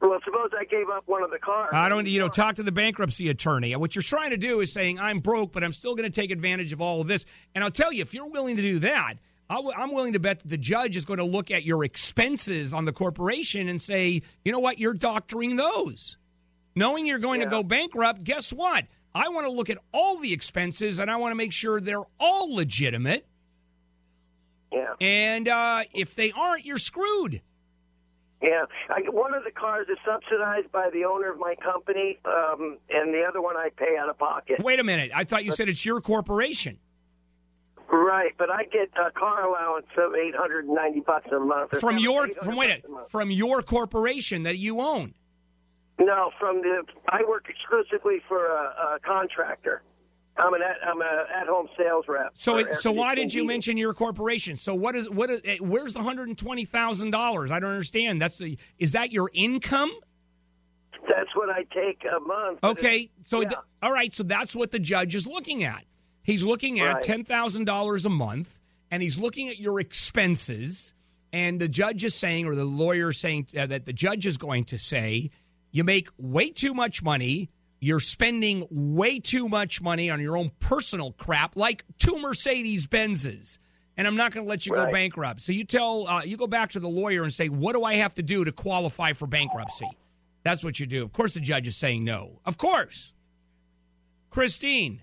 Well, 0.00 0.18
suppose 0.22 0.50
I 0.58 0.64
gave 0.64 0.90
up 0.90 1.04
one 1.06 1.22
of 1.22 1.30
the 1.30 1.38
cars. 1.38 1.70
I 1.72 1.88
don't, 1.88 2.06
you 2.06 2.18
know, 2.18 2.28
talk 2.28 2.56
to 2.56 2.62
the 2.62 2.72
bankruptcy 2.72 3.30
attorney. 3.30 3.74
What 3.74 3.94
you're 3.94 4.02
trying 4.02 4.30
to 4.30 4.36
do 4.36 4.60
is 4.60 4.70
saying, 4.70 5.00
I'm 5.00 5.20
broke, 5.20 5.52
but 5.52 5.64
I'm 5.64 5.72
still 5.72 5.94
going 5.94 6.10
to 6.10 6.20
take 6.20 6.30
advantage 6.30 6.74
of 6.74 6.82
all 6.82 7.00
of 7.00 7.06
this. 7.06 7.24
And 7.54 7.64
I'll 7.64 7.70
tell 7.70 7.90
you, 7.90 8.02
if 8.02 8.12
you're 8.12 8.26
willing 8.26 8.56
to 8.56 8.62
do 8.62 8.80
that, 8.80 9.14
I'm 9.48 9.94
willing 9.94 10.14
to 10.14 10.20
bet 10.20 10.40
that 10.40 10.48
the 10.48 10.58
judge 10.58 10.96
is 10.96 11.04
going 11.04 11.18
to 11.18 11.24
look 11.24 11.50
at 11.50 11.64
your 11.64 11.84
expenses 11.84 12.72
on 12.72 12.84
the 12.84 12.92
corporation 12.92 13.68
and 13.68 13.80
say, 13.80 14.20
you 14.44 14.52
know 14.52 14.58
what, 14.58 14.78
you're 14.78 14.94
doctoring 14.94 15.56
those. 15.56 16.18
Knowing 16.74 17.06
you're 17.06 17.18
going 17.18 17.40
to 17.40 17.46
go 17.46 17.62
bankrupt, 17.62 18.24
guess 18.24 18.52
what? 18.52 18.84
I 19.14 19.28
want 19.28 19.46
to 19.46 19.52
look 19.52 19.70
at 19.70 19.78
all 19.92 20.18
the 20.18 20.32
expenses 20.32 20.98
and 20.98 21.10
I 21.10 21.16
want 21.16 21.32
to 21.32 21.36
make 21.36 21.52
sure 21.52 21.80
they're 21.80 22.02
all 22.18 22.54
legitimate. 22.54 23.26
Yeah. 24.72 24.94
And 25.00 25.48
uh, 25.48 25.84
if 25.94 26.14
they 26.16 26.32
aren't, 26.32 26.64
you're 26.64 26.78
screwed. 26.78 27.40
Yeah, 28.42 28.64
I, 28.90 29.00
one 29.08 29.32
of 29.32 29.44
the 29.44 29.50
cars 29.50 29.86
is 29.88 29.96
subsidized 30.04 30.70
by 30.70 30.90
the 30.92 31.04
owner 31.04 31.30
of 31.32 31.38
my 31.38 31.54
company, 31.54 32.18
um, 32.26 32.76
and 32.90 33.14
the 33.14 33.22
other 33.26 33.40
one 33.40 33.56
I 33.56 33.70
pay 33.74 33.96
out 33.98 34.10
of 34.10 34.18
pocket. 34.18 34.62
Wait 34.62 34.80
a 34.80 34.84
minute. 34.84 35.12
I 35.14 35.24
thought 35.24 35.46
you 35.46 35.52
said 35.52 35.70
it's 35.70 35.86
your 35.86 36.02
corporation. 36.02 36.78
Right, 37.90 38.32
but 38.36 38.50
I 38.50 38.64
get 38.64 38.90
a 39.00 39.10
car 39.12 39.46
allowance 39.46 39.86
of 39.96 40.14
eight 40.14 40.34
hundred 40.34 40.66
and 40.66 40.74
ninety 40.74 41.00
bucks 41.00 41.28
a 41.32 41.38
month. 41.38 41.80
From 41.80 41.96
your 41.96 42.28
from 42.28 42.56
wait 42.56 42.70
a, 42.70 42.86
a 42.86 42.90
month. 42.90 43.10
from 43.10 43.30
your 43.30 43.62
corporation 43.62 44.42
that 44.42 44.58
you 44.58 44.80
own. 44.80 45.14
No, 45.98 46.30
from 46.40 46.60
the 46.62 46.84
I 47.08 47.22
work 47.28 47.46
exclusively 47.48 48.20
for 48.28 48.46
a, 48.46 48.96
a 48.96 48.98
contractor. 49.04 49.82
I'm 50.36 50.52
an 50.52 50.62
at, 50.62 50.76
I'm 50.86 51.00
a 51.00 51.26
at 51.40 51.46
home 51.46 51.68
sales 51.78 52.06
rep. 52.08 52.32
So 52.34 52.58
it, 52.58 52.74
so 52.74 52.90
why 52.90 53.14
did 53.14 53.32
you 53.32 53.44
mention 53.44 53.76
your 53.76 53.94
corporation? 53.94 54.56
So 54.56 54.74
what 54.74 54.96
is 54.96 55.08
what 55.08 55.30
is 55.30 55.40
eh, 55.44 55.58
where's 55.60 55.92
the 55.92 56.02
hundred 56.02 56.28
and 56.28 56.36
twenty 56.36 56.64
thousand 56.64 57.12
dollars? 57.12 57.52
I 57.52 57.60
don't 57.60 57.70
understand. 57.70 58.20
That's 58.20 58.38
the 58.38 58.58
is 58.78 58.92
that 58.92 59.12
your 59.12 59.30
income? 59.32 59.92
That's 61.08 61.30
what 61.36 61.50
I 61.50 61.62
take 61.74 62.02
a 62.04 62.18
month. 62.18 62.58
Okay, 62.64 63.10
so 63.22 63.42
yeah. 63.42 63.48
th- 63.48 63.60
all 63.82 63.92
right, 63.92 64.12
so 64.12 64.22
that's 64.22 64.56
what 64.56 64.70
the 64.72 64.78
judge 64.78 65.14
is 65.14 65.26
looking 65.26 65.62
at. 65.62 65.84
He's 66.22 66.42
looking 66.42 66.80
at 66.80 66.94
Right. 66.94 67.02
ten 67.02 67.24
thousand 67.24 67.66
dollars 67.66 68.04
a 68.04 68.10
month, 68.10 68.58
and 68.90 69.02
he's 69.02 69.18
looking 69.18 69.48
at 69.48 69.58
your 69.60 69.78
expenses. 69.78 70.94
And 71.32 71.60
the 71.60 71.68
judge 71.68 72.04
is 72.04 72.14
saying, 72.14 72.46
or 72.46 72.54
the 72.54 72.64
lawyer 72.64 73.10
is 73.10 73.18
saying 73.18 73.48
uh, 73.58 73.66
that 73.66 73.86
the 73.86 73.92
judge 73.92 74.24
is 74.24 74.36
going 74.36 74.66
to 74.66 74.78
say, 74.78 75.30
you 75.74 75.82
make 75.82 76.08
way 76.16 76.50
too 76.50 76.72
much 76.72 77.02
money. 77.02 77.50
You're 77.80 77.98
spending 77.98 78.64
way 78.70 79.18
too 79.18 79.48
much 79.48 79.82
money 79.82 80.08
on 80.08 80.20
your 80.20 80.36
own 80.36 80.52
personal 80.60 81.10
crap, 81.12 81.56
like 81.56 81.84
two 81.98 82.16
Mercedes 82.20 82.86
Benzes. 82.86 83.58
And 83.96 84.06
I'm 84.06 84.14
not 84.14 84.32
going 84.32 84.46
to 84.46 84.48
let 84.48 84.66
you 84.66 84.72
go 84.72 84.88
bankrupt. 84.92 85.40
So 85.40 85.50
you 85.50 85.64
tell, 85.64 86.06
uh, 86.06 86.22
you 86.22 86.36
go 86.36 86.46
back 86.46 86.70
to 86.70 86.80
the 86.80 86.88
lawyer 86.88 87.24
and 87.24 87.32
say, 87.32 87.48
what 87.48 87.72
do 87.72 87.82
I 87.82 87.96
have 87.96 88.14
to 88.14 88.22
do 88.22 88.44
to 88.44 88.52
qualify 88.52 89.14
for 89.14 89.26
bankruptcy? 89.26 89.88
That's 90.44 90.62
what 90.62 90.78
you 90.78 90.86
do. 90.86 91.02
Of 91.02 91.12
course, 91.12 91.34
the 91.34 91.40
judge 91.40 91.66
is 91.66 91.76
saying 91.76 92.04
no. 92.04 92.38
Of 92.46 92.56
course. 92.56 93.12
Christine. 94.30 95.02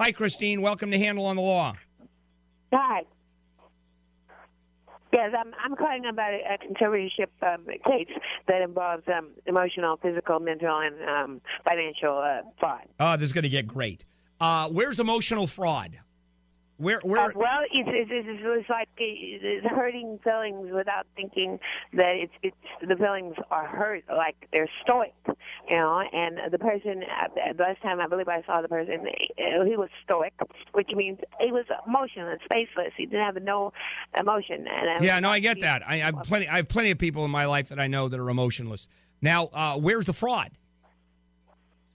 Hi, 0.00 0.10
Christine. 0.10 0.60
Welcome 0.60 0.90
to 0.90 0.98
Handel 0.98 1.26
on 1.26 1.36
the 1.36 1.42
Law. 1.42 1.76
Hi. 2.72 3.04
Yes, 5.14 5.32
I'm 5.38 5.52
I'm 5.62 5.76
calling 5.76 6.06
about 6.06 6.34
a, 6.34 6.40
a 6.54 6.58
conservatorship 6.58 7.28
um, 7.42 7.66
case 7.86 8.08
that 8.48 8.62
involves 8.62 9.04
um, 9.06 9.28
emotional, 9.46 9.96
physical, 10.02 10.40
mental, 10.40 10.76
and 10.80 10.96
um, 11.08 11.40
financial 11.64 12.18
uh, 12.18 12.42
fraud. 12.58 12.82
Oh, 12.98 13.16
this 13.16 13.26
is 13.26 13.32
going 13.32 13.44
to 13.44 13.48
get 13.48 13.68
great. 13.68 14.04
Uh, 14.40 14.68
where's 14.68 14.98
emotional 14.98 15.46
fraud? 15.46 16.00
Where? 16.76 17.00
Where? 17.04 17.20
Uh, 17.20 17.30
well, 17.36 17.60
it's, 17.72 17.88
it's, 17.92 18.10
it's, 18.12 18.40
it's 18.42 18.68
like 18.68 18.88
it's 18.96 19.66
hurting 19.66 20.18
feelings 20.24 20.72
without 20.72 21.06
thinking 21.14 21.60
that 21.92 22.16
it's 22.16 22.32
it's 22.42 22.56
the 22.86 22.96
feelings 22.96 23.36
are 23.52 23.66
hurt, 23.66 24.02
like 24.08 24.48
they're 24.52 24.68
stoic, 24.82 25.14
you 25.68 25.76
know. 25.76 26.02
And 26.12 26.52
the 26.52 26.58
person, 26.58 27.04
uh, 27.04 27.52
the 27.56 27.62
last 27.62 27.80
time 27.80 28.00
I 28.00 28.08
believe 28.08 28.28
I 28.28 28.42
saw 28.42 28.60
the 28.60 28.68
person, 28.68 29.06
uh, 29.06 29.64
he 29.64 29.76
was 29.76 29.88
stoic, 30.02 30.32
which 30.72 30.90
means 30.96 31.20
he 31.40 31.52
was 31.52 31.64
emotionless, 31.86 32.40
faceless. 32.50 32.92
He 32.96 33.06
didn't 33.06 33.24
have 33.24 33.40
no 33.40 33.72
emotion. 34.18 34.66
And 34.68 35.04
yeah, 35.04 35.20
no, 35.20 35.30
I 35.30 35.38
get 35.38 35.60
that. 35.60 35.82
I, 35.86 35.94
I 35.94 35.98
have 36.06 36.24
plenty. 36.24 36.48
I 36.48 36.56
have 36.56 36.68
plenty 36.68 36.90
of 36.90 36.98
people 36.98 37.24
in 37.24 37.30
my 37.30 37.44
life 37.46 37.68
that 37.68 37.78
I 37.78 37.86
know 37.86 38.08
that 38.08 38.18
are 38.18 38.30
emotionless. 38.30 38.88
Now, 39.22 39.46
uh, 39.46 39.76
where's 39.76 40.06
the 40.06 40.12
fraud? 40.12 40.50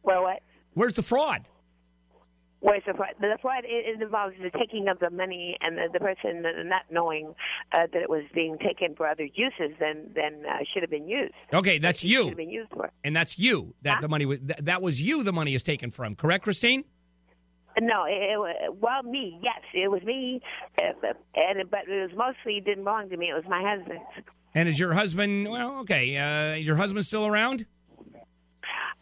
Well, 0.03 0.23
what? 0.23 0.41
Where's 0.73 0.93
the 0.93 1.03
fraud? 1.03 1.45
Where's 2.61 2.83
the 2.85 2.93
fraud? 2.93 3.15
The 3.21 3.37
fraud 3.41 3.63
it, 3.63 3.95
it 3.95 4.01
involves 4.01 4.35
the 4.41 4.49
taking 4.57 4.87
of 4.89 4.99
the 4.99 5.09
money 5.09 5.57
and 5.61 5.77
the, 5.77 5.87
the 5.93 5.99
person 5.99 6.43
not 6.67 6.83
knowing 6.91 7.33
uh, 7.73 7.87
that 7.93 8.01
it 8.01 8.09
was 8.09 8.23
being 8.33 8.57
taken 8.57 8.95
for 8.95 9.07
other 9.07 9.23
uses 9.23 9.77
than 9.79 10.11
than 10.13 10.43
uh, 10.45 10.57
should 10.73 10.83
have 10.83 10.89
been 10.89 11.07
used. 11.07 11.33
Okay, 11.53 11.79
that's 11.79 11.99
Should 11.99 12.09
you, 12.09 12.27
have 12.27 12.37
been 12.37 12.49
used 12.49 12.71
for. 12.71 12.91
and 13.03 13.15
that's 13.15 13.39
you. 13.39 13.73
That 13.83 14.01
the 14.01 14.09
money 14.09 14.25
was. 14.25 14.39
That, 14.41 14.65
that 14.65 14.81
was 14.81 15.01
you. 15.01 15.23
The 15.23 15.31
money 15.31 15.55
is 15.55 15.63
taken 15.63 15.89
from. 15.89 16.15
Correct, 16.15 16.43
Christine? 16.43 16.83
No, 17.79 18.03
it, 18.05 18.11
it, 18.13 18.75
well, 18.81 19.03
me, 19.03 19.39
yes, 19.41 19.61
it 19.73 19.89
was 19.89 20.01
me, 20.03 20.41
uh, 20.81 20.91
and 21.35 21.69
but 21.69 21.87
it 21.87 22.09
was 22.09 22.17
mostly 22.17 22.59
didn't 22.59 22.83
belong 22.83 23.09
to 23.09 23.15
me. 23.15 23.29
It 23.29 23.35
was 23.35 23.45
my 23.47 23.63
husband's. 23.63 24.03
And 24.53 24.67
is 24.67 24.79
your 24.79 24.93
husband? 24.93 25.49
Well, 25.49 25.77
okay. 25.81 26.17
Uh, 26.17 26.57
is 26.57 26.67
your 26.67 26.75
husband 26.75 27.05
still 27.05 27.25
around? 27.27 27.65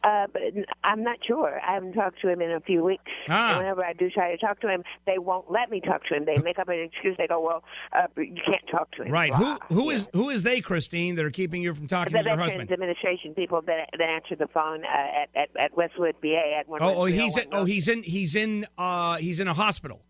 Uh, 0.03 0.27
but 0.31 0.41
I'm 0.83 1.03
not 1.03 1.17
sure. 1.25 1.59
I 1.59 1.73
haven't 1.73 1.93
talked 1.93 2.21
to 2.21 2.29
him 2.29 2.41
in 2.41 2.51
a 2.51 2.59
few 2.59 2.83
weeks. 2.83 3.11
Ah. 3.29 3.49
And 3.49 3.59
whenever 3.59 3.83
I 3.83 3.93
do 3.93 4.09
try 4.09 4.31
to 4.31 4.37
talk 4.37 4.59
to 4.61 4.69
him, 4.69 4.83
they 5.05 5.17
won't 5.17 5.51
let 5.51 5.71
me 5.71 5.81
talk 5.81 6.05
to 6.05 6.15
him. 6.15 6.25
They 6.25 6.37
make 6.43 6.59
up 6.59 6.69
an 6.69 6.79
excuse. 6.79 7.15
They 7.17 7.27
go, 7.27 7.41
"Well, 7.41 7.63
uh, 7.93 8.07
you 8.15 8.41
can't 8.45 8.65
talk 8.71 8.91
to 8.91 9.03
him." 9.03 9.11
Right. 9.11 9.33
Who? 9.33 9.57
Who 9.69 9.89
is? 9.89 10.07
Who 10.13 10.29
is 10.29 10.43
they, 10.43 10.61
Christine? 10.61 11.15
That 11.15 11.25
are 11.25 11.31
keeping 11.31 11.61
you 11.61 11.73
from 11.73 11.87
talking 11.87 12.13
the 12.13 12.19
to 12.19 12.29
your 12.29 12.37
husband? 12.37 12.71
Administration 12.71 13.33
people 13.33 13.61
that 13.63 13.89
that 13.97 14.07
answer 14.07 14.35
the 14.35 14.47
phone 14.47 14.85
uh, 14.85 14.87
at, 14.87 15.29
at 15.35 15.49
at 15.59 15.75
Westwood 15.75 16.15
VA 16.21 16.53
at 16.57 16.69
one. 16.69 16.81
Oh, 16.81 17.01
oh, 17.01 17.05
he's 17.05 17.35
in, 17.35 17.47
oh, 17.51 17.65
he's 17.65 17.87
in. 17.87 18.03
He's 18.03 18.35
in. 18.35 18.65
Uh, 18.77 19.17
he's 19.17 19.39
in 19.39 19.47
a 19.47 19.53
hospital, 19.53 20.01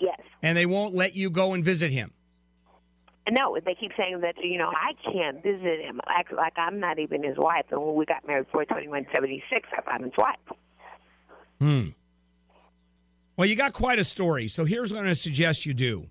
yes. 0.00 0.20
and 0.42 0.56
they 0.56 0.66
won't 0.66 0.94
let 0.94 1.14
you 1.14 1.30
go 1.30 1.52
and 1.52 1.64
visit 1.64 1.90
him. 1.90 2.13
No, 3.30 3.56
they 3.64 3.74
keep 3.74 3.92
saying 3.96 4.20
that 4.20 4.34
you 4.42 4.58
know 4.58 4.70
I 4.70 4.92
can't 5.10 5.42
visit 5.42 5.80
him 5.80 6.00
like 6.06 6.30
like 6.30 6.52
I'm 6.58 6.78
not 6.78 6.98
even 6.98 7.22
his 7.22 7.36
wife. 7.38 7.64
And 7.70 7.80
when 7.82 7.94
we 7.94 8.04
got 8.04 8.26
married 8.26 8.46
one 8.52 9.06
seventy 9.14 9.42
six, 9.50 9.68
I'm 9.86 10.02
his 10.02 10.12
wife. 10.18 10.36
Hmm. 11.58 11.88
Well, 13.36 13.48
you 13.48 13.56
got 13.56 13.72
quite 13.72 13.98
a 13.98 14.04
story. 14.04 14.48
So 14.48 14.64
here's 14.64 14.92
what 14.92 14.98
I'm 14.98 15.04
going 15.04 15.14
to 15.14 15.20
suggest 15.20 15.66
you 15.66 15.74
do 15.74 16.06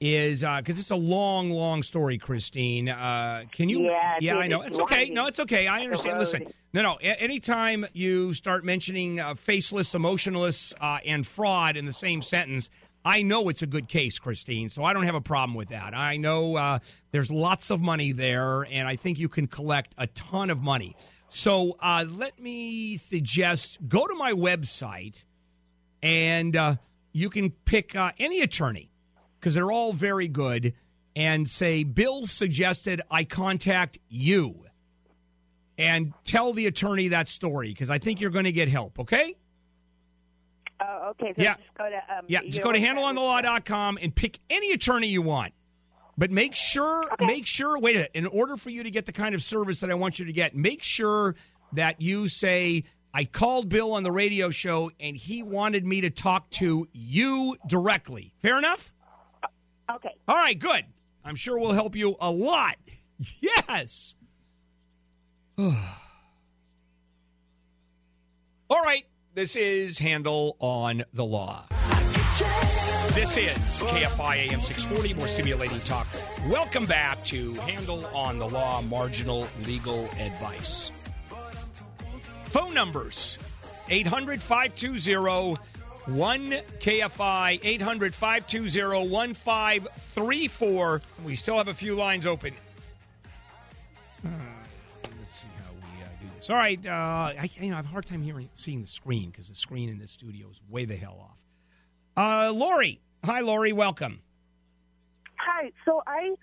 is 0.00 0.40
because 0.40 0.78
it's 0.78 0.90
a 0.90 0.96
long, 0.96 1.50
long 1.50 1.82
story, 1.82 2.18
Christine. 2.18 2.88
Uh, 2.88 3.44
can 3.52 3.68
you? 3.68 3.84
Yeah, 3.84 4.16
yeah, 4.20 4.36
I 4.36 4.46
know. 4.46 4.62
it's 4.62 4.70
It's 4.70 4.80
okay. 4.80 5.10
No, 5.10 5.26
it's 5.26 5.40
okay. 5.40 5.66
I 5.66 5.82
understand. 5.82 6.18
Listen, 6.18 6.46
no, 6.72 6.82
no. 6.82 6.98
A- 7.00 7.22
anytime 7.22 7.86
you 7.92 8.34
start 8.34 8.64
mentioning 8.64 9.20
uh, 9.20 9.34
faceless, 9.34 9.94
emotionless, 9.94 10.74
uh, 10.80 10.98
and 11.06 11.26
fraud 11.26 11.76
in 11.76 11.86
the 11.86 11.92
same 11.92 12.22
sentence. 12.22 12.68
I 13.06 13.22
know 13.22 13.48
it's 13.48 13.62
a 13.62 13.68
good 13.68 13.86
case, 13.86 14.18
Christine, 14.18 14.68
so 14.68 14.82
I 14.82 14.92
don't 14.92 15.04
have 15.04 15.14
a 15.14 15.20
problem 15.20 15.54
with 15.54 15.68
that. 15.68 15.96
I 15.96 16.16
know 16.16 16.56
uh, 16.56 16.80
there's 17.12 17.30
lots 17.30 17.70
of 17.70 17.80
money 17.80 18.10
there, 18.10 18.66
and 18.68 18.88
I 18.88 18.96
think 18.96 19.20
you 19.20 19.28
can 19.28 19.46
collect 19.46 19.94
a 19.96 20.08
ton 20.08 20.50
of 20.50 20.60
money. 20.60 20.96
So 21.28 21.76
uh, 21.80 22.04
let 22.08 22.40
me 22.40 22.96
suggest 22.96 23.78
go 23.88 24.08
to 24.08 24.14
my 24.16 24.32
website 24.32 25.22
and 26.02 26.56
uh, 26.56 26.76
you 27.12 27.30
can 27.30 27.50
pick 27.50 27.94
uh, 27.94 28.10
any 28.18 28.40
attorney 28.40 28.90
because 29.38 29.54
they're 29.54 29.70
all 29.70 29.92
very 29.92 30.26
good 30.26 30.74
and 31.14 31.48
say 31.48 31.82
bill 31.82 32.26
suggested 32.26 33.00
i 33.10 33.24
contact 33.24 33.98
you 34.08 34.60
and 35.78 36.12
tell 36.24 36.52
the 36.52 36.66
attorney 36.66 37.08
that 37.08 37.26
story 37.26 37.68
because 37.68 37.88
i 37.88 37.98
think 37.98 38.20
you're 38.20 38.30
going 38.30 38.44
to 38.44 38.52
get 38.52 38.68
help 38.68 38.98
okay 38.98 39.34
Oh, 40.80 41.10
okay. 41.10 41.32
So 41.36 41.42
Yeah. 41.42 41.54
just 41.56 41.74
go 41.78 41.88
to 41.88 41.96
um, 41.96 42.24
yeah 42.28 42.40
just 42.42 42.62
go 42.62 42.72
to 42.72 42.78
handelonthelaw.com 42.78 43.98
and 44.02 44.14
pick 44.14 44.38
any 44.50 44.72
attorney 44.72 45.08
you 45.08 45.22
want 45.22 45.52
but 46.18 46.30
make 46.30 46.54
sure 46.54 47.04
make 47.20 47.46
sure 47.46 47.78
wait 47.78 47.96
a 47.96 47.98
minute 48.00 48.10
in 48.14 48.26
order 48.26 48.56
for 48.56 48.70
you 48.70 48.82
to 48.82 48.90
get 48.90 49.06
the 49.06 49.12
kind 49.12 49.34
of 49.34 49.42
service 49.42 49.80
that 49.80 49.90
i 49.90 49.94
want 49.94 50.18
you 50.18 50.24
to 50.26 50.32
get 50.32 50.54
make 50.54 50.82
sure 50.82 51.34
that 51.72 52.00
you 52.00 52.28
say 52.28 52.84
I 53.14 53.24
called 53.24 53.70
Bill 53.70 53.94
on 53.94 54.02
the 54.02 54.12
radio 54.12 54.50
show, 54.50 54.90
and 55.00 55.16
he 55.16 55.42
wanted 55.42 55.86
me 55.86 56.02
to 56.02 56.10
talk 56.10 56.50
to 56.50 56.86
you 56.92 57.56
directly. 57.66 58.34
Fair 58.42 58.58
enough? 58.58 58.92
Okay. 59.90 60.14
All 60.28 60.36
right, 60.36 60.58
good. 60.58 60.84
I'm 61.24 61.34
sure 61.34 61.58
we'll 61.58 61.72
help 61.72 61.96
you 61.96 62.16
a 62.20 62.30
lot. 62.30 62.76
Yes. 63.40 64.14
All 65.58 65.72
right. 68.70 69.06
This 69.36 69.54
is 69.54 69.98
Handel 69.98 70.56
on 70.60 71.04
the 71.12 71.22
Law. 71.22 71.66
This 73.10 73.36
is 73.36 73.82
KFI 73.82 74.50
AM 74.50 74.62
640, 74.62 75.12
more 75.12 75.26
stimulating 75.26 75.78
talk. 75.80 76.06
Welcome 76.48 76.86
back 76.86 77.22
to 77.26 77.52
Handel 77.52 78.06
on 78.16 78.38
the 78.38 78.48
Law, 78.48 78.80
marginal 78.80 79.46
legal 79.66 80.06
advice. 80.18 80.90
Phone 82.46 82.72
numbers 82.72 83.36
800 83.90 84.40
520 84.40 85.56
1KFI, 86.06 87.60
800 87.62 88.14
520 88.14 89.10
1534. 89.10 91.02
We 91.26 91.36
still 91.36 91.58
have 91.58 91.68
a 91.68 91.74
few 91.74 91.94
lines 91.94 92.24
open. 92.24 92.54
Uh. 96.50 96.52
All 96.52 96.58
right. 96.58 96.86
Uh, 96.86 96.90
I, 96.90 97.50
you 97.60 97.70
know, 97.70 97.74
I 97.74 97.76
have 97.76 97.86
a 97.86 97.88
hard 97.88 98.06
time 98.06 98.22
hearing, 98.22 98.48
seeing 98.54 98.82
the 98.82 98.88
screen 98.88 99.30
because 99.30 99.48
the 99.48 99.54
screen 99.54 99.88
in 99.88 99.98
this 99.98 100.10
studio 100.10 100.48
is 100.50 100.60
way 100.68 100.84
the 100.84 100.96
hell 100.96 101.18
off. 101.20 101.36
Uh, 102.16 102.52
Lori. 102.52 103.00
Hi, 103.24 103.40
Lori. 103.40 103.72
Welcome. 103.72 104.20
Hi. 105.38 105.70
So 105.84 106.02
I 106.06 106.34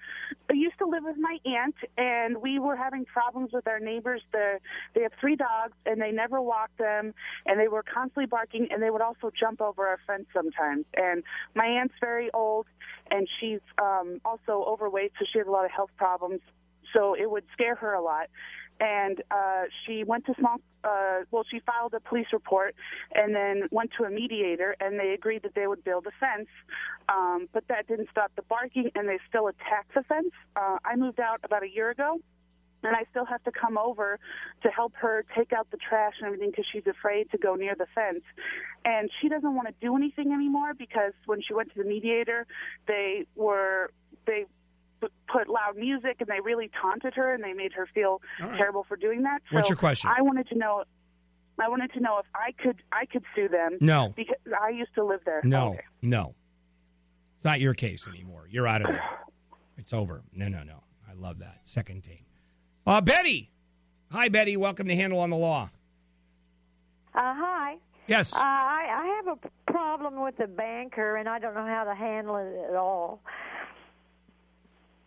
used 0.54 0.78
to 0.80 0.86
live 0.86 1.04
with 1.04 1.18
my 1.18 1.38
aunt, 1.46 1.76
and 1.98 2.38
we 2.42 2.60
were 2.60 2.76
having 2.76 3.06
problems 3.06 3.52
with 3.52 3.68
our 3.68 3.80
neighbors. 3.80 4.22
The, 4.32 4.60
they 4.94 5.02
have 5.02 5.12
three 5.20 5.36
dogs, 5.36 5.74
and 5.86 6.02
they 6.02 6.12
never 6.12 6.42
walked 6.42 6.78
them, 6.78 7.14
and 7.46 7.60
they 7.60 7.68
were 7.68 7.84
constantly 7.84 8.28
barking, 8.28 8.68
and 8.72 8.82
they 8.82 8.90
would 8.90 9.02
also 9.02 9.32
jump 9.38 9.62
over 9.62 9.88
our 9.88 10.00
fence 10.06 10.26
sometimes. 10.34 10.86
And 10.96 11.24
my 11.56 11.66
aunt's 11.66 11.96
very 12.00 12.30
old, 12.34 12.68
and 13.10 13.28
she's 13.40 13.62
um, 13.82 14.20
also 14.26 14.64
overweight, 14.68 15.14
so 15.20 15.26
she 15.32 15.40
has 15.40 15.48
a 15.48 15.52
lot 15.52 15.66
of 15.66 15.72
health 15.72 15.92
problems. 15.98 16.42
So 16.94 17.16
it 17.16 17.30
would 17.30 17.44
scare 17.54 17.76
her 17.76 17.94
a 17.94 18.02
lot 18.02 18.28
and 18.84 19.24
uh, 19.32 19.64
she 19.86 20.04
went 20.04 20.26
to 20.26 20.34
small. 20.38 20.58
Uh, 20.84 21.22
well, 21.32 21.46
she 21.50 21.60
filed 21.60 21.94
a 21.94 22.02
police 22.02 22.28
report 22.34 22.76
and 23.16 23.34
then 23.34 23.70
went 23.72 23.92
to 23.98 24.04
a 24.04 24.10
mediator, 24.10 24.76
and 24.82 25.00
they 25.00 25.14
agreed 25.14 25.42
that 25.44 25.56
they 25.56 25.68
would 25.68 25.84
build 25.86 26.06
a 26.06 26.12
fence. 26.20 26.50
Um, 27.08 27.48
but 27.54 27.64
that 27.70 27.88
didn't 27.88 28.10
stop 28.12 28.32
the 28.36 28.42
barking, 28.42 28.92
and 28.94 29.08
they 29.08 29.20
still 29.30 29.48
attacked 29.48 29.94
the 29.96 30.04
fence. 30.04 30.34
Uh, 30.58 30.78
I 30.84 30.98
moved 30.98 31.22
out 31.22 31.40
about 31.44 31.64
a 31.64 31.70
year 31.70 31.90
ago. 31.90 32.20
And 32.86 32.98
I 32.98 33.06
still 33.12 33.24
have 33.24 33.42
to 33.46 33.52
come 33.54 33.78
over 33.78 34.20
to 34.62 34.68
help 34.68 34.92
her 34.96 35.24
take 35.38 35.54
out 35.54 35.72
the 35.72 35.78
trash 35.78 36.16
and 36.20 36.28
everything 36.28 36.50
because 36.50 36.66
she's 36.70 36.86
afraid 36.86 37.32
to 37.32 37.38
go 37.38 37.56
near 37.56 37.76
the 37.76 37.86
fence. 37.96 38.26
And 38.84 39.10
she 39.22 39.30
doesn't 39.30 39.56
want 39.56 39.70
to 39.70 39.74
do 39.80 39.96
anything 39.96 40.34
anymore 40.34 40.74
because 40.74 41.14
when 41.26 41.42
she 41.42 41.54
went 41.54 41.72
to 41.72 41.82
the 41.82 41.88
mediator, 41.88 42.46
they 42.86 43.26
were 43.38 43.90
they 44.28 44.48
put 45.32 45.48
loud 45.50 45.76
music 45.78 46.18
and 46.20 46.28
they 46.28 46.40
really 46.44 46.70
taunted 46.82 47.14
her 47.16 47.34
and 47.34 47.44
they 47.44 47.54
made 47.54 47.74
her 47.74 47.88
feel 47.94 48.22
right. 48.40 48.58
terrible 48.58 48.86
for 48.88 48.96
doing 48.98 49.24
that. 49.24 49.42
So 49.50 49.56
What's 49.56 49.70
your 49.70 49.78
question? 49.78 50.10
I 50.16 50.22
wanted 50.22 50.48
to 50.50 50.56
know 50.58 50.84
I 51.60 51.68
wanted 51.70 51.94
to 51.94 52.00
know 52.00 52.18
if 52.20 52.26
I 52.36 52.52
could 52.62 52.82
I 52.92 53.06
could 53.06 53.24
sue 53.36 53.48
them. 53.48 53.78
No. 53.80 54.14
Because 54.16 54.36
I 54.62 54.70
used 54.70 54.94
to 54.96 55.04
live 55.04 55.22
there. 55.26 55.42
No, 55.44 55.70
Okay. 55.70 55.82
no. 56.02 56.36
It's 57.38 57.46
not 57.46 57.60
your 57.60 57.74
case 57.74 58.08
anymore. 58.08 58.48
You're 58.50 58.68
out 58.68 58.82
of 58.82 58.88
there. 58.88 59.04
It's 59.78 59.94
over. 59.94 60.24
No, 60.34 60.48
no, 60.48 60.64
no. 60.64 60.84
I 61.10 61.14
love 61.14 61.40
that. 61.40 61.60
Second 61.64 62.04
team. 62.04 62.26
Uh, 62.88 63.02
Betty. 63.02 63.52
Hi, 64.12 64.30
Betty. 64.30 64.56
Welcome 64.58 64.88
to 64.88 64.96
Handel 64.96 65.20
on 65.20 65.30
the 65.30 65.36
Law. 65.38 65.70
Uh, 67.16 67.34
hi. 67.36 67.76
Yes. 68.08 68.34
Uh, 68.36 68.40
I, 68.42 68.88
I 68.90 69.22
have 69.26 69.38
a 69.38 69.72
problem 69.72 70.22
with 70.22 70.38
the 70.38 70.48
banker, 70.48 71.16
and 71.18 71.30
I 71.30 71.40
don't 71.40 71.54
know 71.54 71.66
how 71.66 71.84
to 71.86 71.96
handle 71.96 72.36
it 72.38 72.70
at 72.70 72.76
all. 72.76 73.22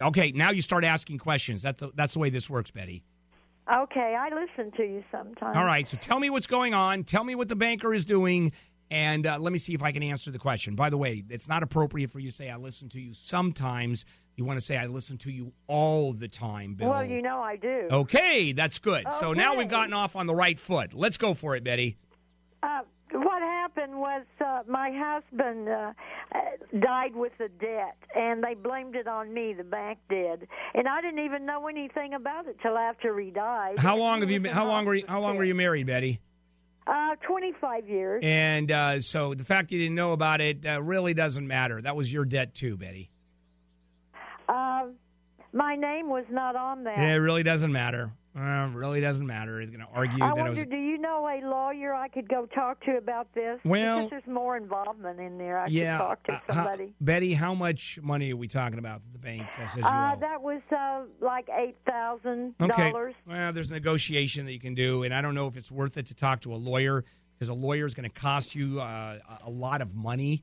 Okay, 0.03 0.33
now 0.33 0.51
you 0.51 0.63
start 0.63 0.85
asking 0.85 1.19
questions. 1.19 1.63
That's 1.63 1.81
the, 1.81 1.91
that's 1.95 2.13
the 2.15 2.19
way 2.19 2.31
this 2.31 2.51
works, 2.51 2.71
Betty. 2.71 3.03
Okay, 3.73 4.17
I 4.19 4.29
listen 4.29 4.71
to 4.77 4.83
you 4.85 5.03
sometimes. 5.11 5.57
All 5.57 5.65
right, 5.65 5.89
so 5.89 5.97
tell 5.97 6.21
me 6.21 6.31
what's 6.31 6.47
going 6.47 6.75
on. 6.75 7.03
Tell 7.03 7.25
me 7.25 7.35
what 7.35 7.49
the 7.49 7.57
banker 7.57 7.93
is 7.93 8.05
doing, 8.05 8.53
and 8.91 9.27
uh, 9.27 9.39
let 9.41 9.53
me 9.53 9.59
see 9.59 9.75
if 9.75 9.83
I 9.83 9.91
can 9.91 10.05
answer 10.05 10.31
the 10.31 10.39
question. 10.39 10.77
By 10.77 10.91
the 10.91 10.97
way, 10.97 11.25
it's 11.29 11.49
not 11.49 11.63
appropriate 11.65 12.11
for 12.11 12.21
you 12.21 12.31
to 12.31 12.37
say 12.37 12.49
I 12.49 12.57
listen 12.57 12.89
to 12.91 13.01
you 13.01 13.13
sometimes. 13.13 14.05
You 14.37 14.45
want 14.45 14.61
to 14.61 14.65
say 14.65 14.77
I 14.77 14.87
listen 14.87 15.19
to 15.19 15.33
you 15.33 15.53
all 15.67 16.13
the 16.13 16.29
time, 16.29 16.75
Bill. 16.75 16.91
Well, 16.91 17.05
you 17.05 17.23
know 17.23 17.41
I 17.41 17.57
do. 17.57 17.89
Okay, 17.91 18.53
that's 18.53 18.79
good. 18.79 19.07
So 19.15 19.33
now 19.33 19.57
we've 19.57 19.69
gotten 19.69 19.95
off 19.95 20.15
on 20.15 20.27
the 20.27 20.35
right 20.35 20.59
foot. 20.59 20.95
Let's 20.95 21.17
go 21.17 21.35
for 21.35 21.57
it, 21.57 21.65
Betty. 21.65 21.97
Uh, 22.63 22.83
what 23.13 23.43
happened 23.43 23.99
was 23.99 24.25
uh, 24.45 24.63
my 24.69 24.91
husband 24.93 25.69
uh, 25.69 25.93
died 26.81 27.15
with 27.15 27.33
a 27.41 27.49
debt, 27.49 27.97
and 28.15 28.43
they 28.43 28.55
blamed 28.55 28.97
it 28.97 29.07
on 29.07 29.33
me. 29.33 29.53
The 29.53 29.65
bank 29.65 29.99
did, 30.09 30.49
and 30.75 30.89
I 30.89 31.01
didn't 31.01 31.25
even 31.25 31.47
know 31.47 31.69
anything 31.69 32.15
about 32.15 32.47
it 32.47 32.57
till 32.63 32.77
after 32.77 33.19
he 33.19 33.31
died. 33.31 33.79
How 33.79 33.97
long 33.97 34.21
have 34.21 34.31
you 34.31 34.41
been? 34.41 34.53
How 34.53 34.67
long 34.67 34.85
were 34.85 34.95
you? 34.95 35.05
How 35.09 35.21
long 35.21 35.37
were 35.37 35.45
you 35.45 35.55
married, 35.55 35.87
Betty? 35.87 36.21
Uh, 36.87 37.17
twenty-five 37.27 37.89
years. 37.89 38.23
And 38.25 38.71
uh, 38.71 39.01
so 39.01 39.35
the 39.35 39.45
fact 39.45 39.73
you 39.73 39.79
didn't 39.79 39.97
know 39.97 40.13
about 40.13 40.41
it 40.41 40.65
uh, 40.65 40.81
really 40.83 41.15
doesn't 41.15 41.47
matter. 41.47 41.81
That 41.83 41.97
was 41.97 42.13
your 42.13 42.25
debt 42.25 42.55
too, 42.55 42.77
Betty. 42.77 43.11
Uh, 44.49 44.87
my 45.53 45.75
name 45.75 46.09
was 46.09 46.25
not 46.31 46.55
on 46.55 46.85
that. 46.85 46.97
Yeah, 46.97 47.15
it 47.15 47.17
really 47.17 47.43
doesn't 47.43 47.73
matter. 47.73 48.13
Uh, 48.39 48.69
really 48.75 49.01
doesn't 49.01 49.27
matter. 49.27 49.61
He's 49.61 49.71
going 49.71 49.81
to 49.81 49.89
argue 49.95 50.23
I 50.23 50.27
that 50.29 50.37
wonder, 50.37 50.53
it 50.53 50.55
was. 50.57 50.65
do 50.71 50.77
you 50.77 50.99
know 50.99 51.27
a 51.27 51.41
lawyer 51.47 51.95
I 51.95 52.09
could 52.09 52.29
go 52.29 52.45
talk 52.45 52.85
to 52.85 52.99
about 52.99 53.33
this? 53.35 53.59
Well- 53.65 53.97
because 54.05 54.11
there's 54.11 54.27
more 54.27 54.59
involvement 54.59 55.19
in 55.21 55.39
there. 55.39 55.59
I 55.59 55.69
yeah, 55.69 55.97
could 55.97 56.05
talk 56.05 56.23
to 56.25 56.33
uh, 56.33 56.41
how- 56.49 56.55
somebody. 56.55 56.93
Betty, 57.01 57.33
how 57.33 57.55
much 57.55 57.99
money 58.03 58.33
are 58.33 58.37
we 58.37 58.47
talking 58.47 58.79
about 58.79 59.01
that 59.05 59.13
the 59.15 59.19
bank 59.19 59.47
uh, 59.59 59.67
says 59.69 59.77
you 59.79 59.85
Uh, 59.85 60.13
owe? 60.17 60.21
that 60.21 60.43
was 60.43 60.61
uh, 60.71 61.03
like 61.25 61.49
eight 61.49 61.77
thousand 61.87 62.55
Okay. 62.61 62.91
dollars. 62.91 63.15
Well, 63.27 63.55
there's 63.55 63.71
negotiation 63.71 64.45
that 64.45 64.53
you 64.53 64.61
can 64.61 64.75
do, 64.75 65.05
and 65.05 65.15
I 65.15 65.23
don't 65.23 65.35
know 65.35 65.47
if 65.47 65.57
it's 65.57 65.73
worth 65.73 65.97
it 65.97 66.07
to 66.07 66.15
talk 66.15 66.43
to 66.43 66.53
a 66.53 66.57
lawyer 66.57 67.05
because 67.39 67.49
a 67.49 67.55
lawyer 67.55 67.87
is 67.87 67.95
going 67.95 68.09
to 68.11 68.15
cost 68.21 68.55
you 68.55 68.81
uh, 68.83 69.19
a 69.47 69.51
lot 69.51 69.81
of 69.81 69.95
money, 69.95 70.43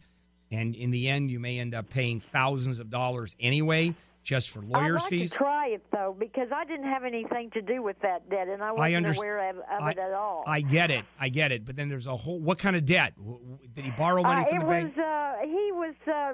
and 0.51 0.75
in 0.75 0.89
the 0.89 1.09
end, 1.09 1.29
you 1.29 1.39
may 1.39 1.59
end 1.59 1.75
up 1.75 1.91
paying 1.91 2.21
thousands 2.31 2.79
of 2.79 2.89
dollars 2.89 3.35
anyway 3.39 3.93
just 4.23 4.49
for 4.51 4.59
I'd 4.59 4.65
lawyers' 4.69 5.01
like 5.01 5.09
fees. 5.09 5.31
to 5.31 5.37
try 5.37 5.67
it 5.67 5.83
though 5.91 6.15
because 6.17 6.47
I 6.53 6.63
didn't 6.65 6.85
have 6.87 7.03
anything 7.03 7.49
to 7.51 7.61
do 7.61 7.81
with 7.83 7.99
that 8.01 8.29
debt, 8.29 8.47
and 8.47 8.63
I 8.63 8.71
wasn't 8.71 9.05
underst- 9.05 9.17
aware 9.17 9.49
of, 9.49 9.57
of 9.57 9.87
it 9.89 9.97
at 9.99 10.13
all. 10.13 10.43
I 10.47 10.61
get 10.61 10.91
it, 10.91 11.05
I 11.19 11.29
get 11.29 11.51
it, 11.51 11.65
but 11.65 11.75
then 11.75 11.89
there's 11.89 12.07
a 12.07 12.15
whole. 12.15 12.39
What 12.39 12.57
kind 12.57 12.75
of 12.75 12.85
debt? 12.85 13.13
Did 13.75 13.85
he 13.85 13.91
borrow 13.91 14.23
money 14.23 14.45
uh, 14.45 14.49
from 14.49 14.57
it 14.57 14.59
the 14.61 14.65
was 14.65 14.83
bank? 14.95 14.97
uh, 14.97 15.33
he 15.45 15.71
was 15.73 15.95
uh, 16.07 16.33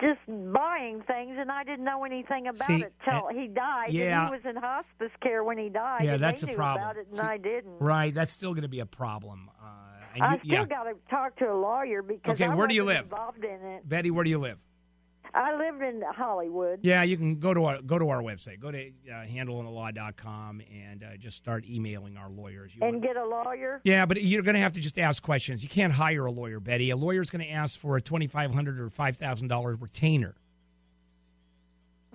just 0.00 0.20
buying 0.52 1.02
things, 1.02 1.34
and 1.36 1.50
I 1.50 1.64
didn't 1.64 1.84
know 1.84 2.04
anything 2.04 2.46
about 2.46 2.66
See, 2.68 2.82
it 2.82 2.92
till 3.04 3.26
uh, 3.26 3.28
he 3.32 3.48
died. 3.48 3.92
yeah. 3.92 4.20
and 4.26 4.28
he 4.34 4.36
was 4.46 4.56
in 4.56 4.60
hospice 4.62 5.10
care 5.20 5.42
when 5.42 5.58
he 5.58 5.68
died. 5.68 6.02
Yeah, 6.04 6.14
and 6.14 6.22
that's 6.22 6.44
a 6.44 6.46
knew 6.46 6.54
problem. 6.54 6.84
About 6.84 6.96
it, 6.96 7.06
and 7.08 7.16
See, 7.16 7.22
I 7.22 7.38
didn't. 7.38 7.78
Right, 7.80 8.14
that's 8.14 8.32
still 8.32 8.52
going 8.52 8.62
to 8.62 8.68
be 8.68 8.80
a 8.80 8.86
problem. 8.86 9.50
Uh, 9.60 9.66
and 10.14 10.22
I 10.22 10.32
you- 10.34 10.38
still 10.40 10.50
yeah, 10.52 10.64
got 10.66 10.84
to 10.84 10.94
talk 11.10 11.36
to 11.38 11.46
a 11.46 11.54
lawyer 11.58 12.02
because 12.02 12.34
Okay, 12.34 12.44
I 12.46 12.54
where 12.54 12.68
do 12.68 12.74
you 12.74 12.84
live? 12.84 13.04
Involved 13.04 13.44
in 13.44 13.50
it. 13.64 13.88
Betty, 13.88 14.10
where 14.12 14.22
do 14.22 14.30
you 14.30 14.38
live? 14.38 14.58
I 15.34 15.56
lived 15.56 15.82
in 15.82 16.02
Hollywood. 16.14 16.80
Yeah, 16.82 17.02
you 17.02 17.16
can 17.16 17.38
go 17.38 17.54
to 17.54 17.64
our 17.64 17.82
go 17.82 17.98
to 17.98 18.08
our 18.08 18.20
website. 18.22 18.60
Go 18.60 18.70
to 18.70 18.88
uh, 18.88 19.26
handelonthelaw.com 19.26 20.62
and 20.72 21.02
uh, 21.04 21.16
just 21.18 21.36
start 21.36 21.64
emailing 21.68 22.16
our 22.16 22.28
lawyers. 22.28 22.72
You 22.74 22.82
and 22.82 22.94
want- 22.96 23.04
get 23.04 23.16
a 23.16 23.24
lawyer. 23.24 23.80
yeah, 23.84 24.06
but 24.06 24.22
you're 24.22 24.42
going 24.42 24.54
to 24.54 24.60
have 24.60 24.72
to 24.72 24.80
just 24.80 24.98
ask 24.98 25.22
questions. 25.22 25.62
You 25.62 25.68
can't 25.68 25.92
hire 25.92 26.26
a 26.26 26.32
lawyer, 26.32 26.60
Betty. 26.60 26.90
A 26.90 26.96
lawyer's 26.96 27.30
going 27.30 27.44
to 27.44 27.50
ask 27.50 27.78
for 27.78 27.96
a 27.96 28.00
twenty 28.00 28.26
five 28.26 28.52
hundred 28.52 28.80
or 28.80 28.90
five 28.90 29.16
thousand 29.16 29.48
dollars 29.48 29.80
retainer. 29.80 30.34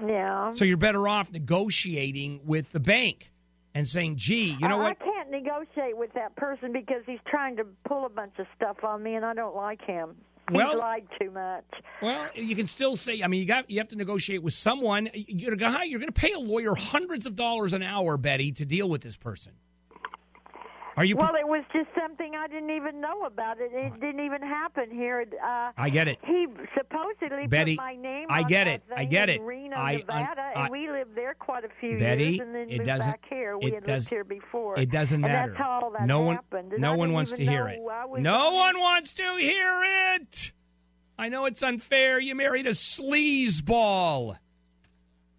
Yeah. 0.06 0.52
So 0.52 0.66
you're 0.66 0.78
better 0.78 1.08
off 1.08 1.32
negotiating 1.32 2.42
with 2.46 2.72
the 2.72 2.80
bank 2.80 3.32
and 3.74 3.88
saying, 3.88 4.18
"Gee, 4.18 4.58
you 4.60 4.68
know 4.68 4.80
I, 4.82 4.90
what? 4.90 4.98
I 5.02 5.06
can't 5.06 5.32
negotiate 5.32 5.98
with 5.98 6.14
that 6.14 6.36
person 6.36 6.74
because 6.74 7.04
he's 7.06 7.20
trying 7.28 7.56
to 7.58 7.66
pull 7.88 8.06
a 8.06 8.10
bunch 8.10 8.34
of 8.40 8.46
stuff 8.56 8.84
on 8.84 9.02
me, 9.04 9.16
and 9.16 9.24
I 9.26 9.34
don't 9.34 9.56
like 9.56 9.82
him. 9.82 10.16
Well- 10.52 10.78
lied 10.78 11.08
too 11.20 11.32
much. 11.32 11.64
Well, 12.02 12.30
you 12.36 12.56
can 12.56 12.68
still 12.68 12.96
say. 12.96 13.24
I 13.24 13.28
mean, 13.28 13.42
you 13.42 13.48
got 13.48 13.70
you 13.70 13.80
have 13.80 13.88
to 13.90 13.96
negotiate 13.96 14.44
with 14.44 14.54
someone. 14.54 15.10
You're 15.14 15.56
you're 15.56 16.00
going 16.00 16.08
to 16.08 16.12
pay 16.12 16.34
a 16.34 16.40
lawyer 16.40 16.76
hundreds 16.76 17.26
of 17.26 17.36
dollars 17.36 17.74
an 17.74 17.82
hour, 17.82 18.18
Betty, 18.18 18.52
to 18.54 18.66
deal 18.66 18.90
with 18.90 19.02
this 19.02 19.18
person. 19.18 19.54
Are 20.98 21.04
you? 21.04 21.18
well, 21.18 21.36
it 21.36 21.46
was 21.48 21.64
just 21.74 21.90
something 22.00 22.36
I 22.36 22.48
didn't 22.48 22.70
even 22.70 23.02
know 23.02 23.26
about. 23.26 23.60
It 23.60 23.72
it 23.74 24.00
didn't 24.00 24.24
even 24.26 24.42
happen 24.42 24.90
here. 24.92 25.26
Uh, 25.44 25.72
I 25.78 25.90
get 25.90 26.08
it. 26.08 26.20
He 26.24 26.48
supposedly 26.74 27.48
Betty, 27.48 27.76
put 27.76 27.84
my 27.84 27.96
name. 27.96 28.28
I 28.30 28.44
get 28.44 28.68
it. 28.68 28.82
I 28.96 29.04
get 29.04 29.30
it. 29.30 29.42
Reno, 29.42 29.76
I- 29.76 29.98
Nevada, 29.98 30.42
I- 30.56 30.64
and 30.64 30.72
we 30.72 30.90
lived 30.90 31.14
there 31.16 31.34
quite 31.34 31.66
a 31.66 31.70
few 31.82 32.00
Betty, 32.00 32.24
years, 32.26 32.40
and 32.40 32.56
then 32.56 32.70
it 32.70 32.78
moved 32.78 32.86
doesn't- 32.86 33.12
back 33.12 33.26
here. 33.30 33.58
We 33.58 33.72
had 33.72 33.84
does- 33.86 34.04
lived 34.06 34.10
here 34.10 34.24
before. 34.24 34.80
It 34.80 34.90
doesn't 34.90 35.20
matter. 35.20 35.52
That's 35.52 35.62
how 35.62 35.82
all 35.84 35.92
that 35.92 36.04
no 36.04 36.22
one, 36.22 36.36
happened. 36.38 36.72
and 36.72 36.82
no 36.82 36.96
one 36.96 37.12
wants 37.12 37.34
to 37.34 37.44
hear 37.46 37.68
it. 37.68 37.80
No 38.20 38.48
on 38.48 38.54
one 38.54 38.80
wants 38.80 39.12
to 39.14 39.36
hear 39.38 39.82
it. 40.16 40.54
I 41.18 41.28
know 41.30 41.46
it's 41.46 41.62
unfair. 41.64 42.20
You 42.20 42.36
married 42.36 42.68
a 42.68 42.72
sleazeball. 42.72 44.38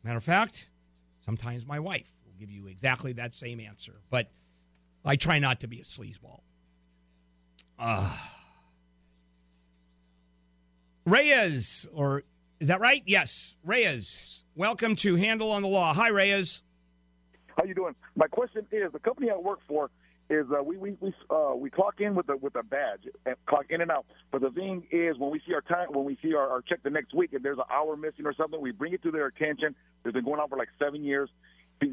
Matter 0.03 0.19
of 0.19 0.25
fact, 0.25 0.69
sometimes 1.25 1.67
my 1.67 1.81
wife 1.81 2.11
will 2.25 2.35
give 2.39 2.51
you 2.51 2.67
exactly 2.67 3.13
that 3.15 3.35
same 3.35 3.59
answer. 3.61 4.01
But 4.11 4.31
I 5.07 5.15
try 5.15 5.39
not 5.39 5.61
to 5.61 5.69
be 5.69 5.79
a 5.79 5.85
sleazeball. 5.85 6.41
Uh, 7.79 8.13
Reyes, 11.05 11.87
or 11.93 12.25
is 12.59 12.69
that 12.69 12.81
right? 12.81 13.03
Yes, 13.07 13.55
Reyes. 13.63 14.43
Welcome 14.57 14.97
to 14.97 15.15
Handel 15.15 15.53
on 15.53 15.63
the 15.63 15.69
Law. 15.69 15.95
Hi, 15.95 16.09
Reyes. 16.09 16.63
How 17.57 17.65
you 17.65 17.75
doing? 17.75 17.95
My 18.17 18.27
question 18.27 18.67
is: 18.73 18.93
the 18.93 18.99
company 18.99 19.31
I 19.31 19.37
work 19.37 19.61
for 19.69 19.91
is 20.29 20.47
uh, 20.51 20.61
we 20.63 20.77
we 20.77 20.97
we 21.01 21.15
uh, 21.31 21.55
we 21.55 21.71
clock 21.71 22.01
in 22.01 22.17
with 22.17 22.29
a 22.29 22.37
with 22.37 22.57
a 22.57 22.65
badge 22.65 23.07
and 23.25 23.37
clock 23.47 23.67
in 23.71 23.81
and 23.81 23.93
out. 23.93 24.07
But 24.33 24.41
the 24.41 24.51
thing 24.51 24.89
is, 24.91 25.17
when 25.19 25.31
we 25.31 25.41
see 25.47 25.55
our 25.55 25.61
time, 25.61 25.89
when 25.91 26.05
we 26.05 26.19
see 26.21 26.35
our, 26.35 26.49
our 26.49 26.63
check 26.63 26.83
the 26.83 26.91
next 26.91 27.15
week, 27.15 27.31
if 27.33 27.43
there's 27.43 27.59
an 27.59 27.65
hour 27.71 27.97
missing 27.97 28.27
or 28.27 28.35
something, 28.35 28.61
we 28.61 28.73
bring 28.73 28.93
it 28.93 29.03
to 29.05 29.13
their 29.13 29.27
attention. 29.27 29.77
It's 30.05 30.13
been 30.13 30.25
going 30.25 30.41
on 30.41 30.49
for 30.49 30.59
like 30.59 30.71
seven 30.81 31.05
years, 31.05 31.31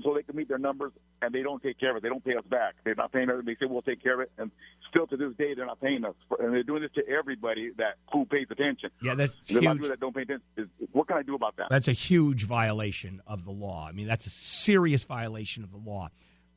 so 0.04 0.14
they 0.14 0.24
can 0.24 0.36
meet 0.36 0.48
their 0.48 0.58
numbers, 0.58 0.92
and 1.22 1.34
they 1.34 1.42
don't 1.42 1.62
take 1.62 1.80
care 1.80 1.92
of 1.92 1.98
it. 1.98 2.04
They 2.04 2.10
don't 2.10 2.24
pay 2.24 2.36
us 2.36 2.46
back. 2.50 2.76
They're 2.84 2.96
not 2.96 3.12
paying 3.12 3.30
us. 3.30 3.44
They 3.46 3.56
say 3.56 3.66
we'll 3.66 3.82
take 3.82 4.02
care 4.02 4.16
of 4.16 4.20
it, 4.22 4.32
and 4.38 4.52
still 4.90 5.08
to 5.08 5.18
this 5.18 5.34
day 5.38 5.54
they're 5.54 5.66
not 5.66 5.82
paying 5.82 6.06
us. 6.06 6.16
And 6.40 6.54
they're 6.54 6.64
doing 6.64 6.82
this 6.82 6.92
to 6.96 7.08
everybody 7.08 7.72
that 7.78 7.96
who 8.12 8.26
pays 8.26 8.48
attention. 8.50 8.92
Yeah, 9.02 9.16
that's 9.16 9.34
the 9.48 9.60
huge. 9.60 9.82
that 9.82 10.00
don't 10.00 10.16
pay 10.16 10.22
attention. 10.22 10.44
Is, 10.58 10.68
what 10.92 11.08
can 11.08 11.18
I 11.18 11.24
do 11.24 11.36
about 11.36 11.58
that? 11.58 11.68
That's 11.70 11.88
a 11.88 11.94
huge 11.94 12.46
violation 12.46 13.22
of 13.28 13.46
the 13.46 13.52
law. 13.52 13.88
I 13.88 13.92
mean, 13.92 14.08
that's 14.08 14.26
a 14.26 14.32
serious 14.32 15.04
violation 15.04 15.64
of 15.64 15.72
the 15.72 15.78
law. 15.78 16.10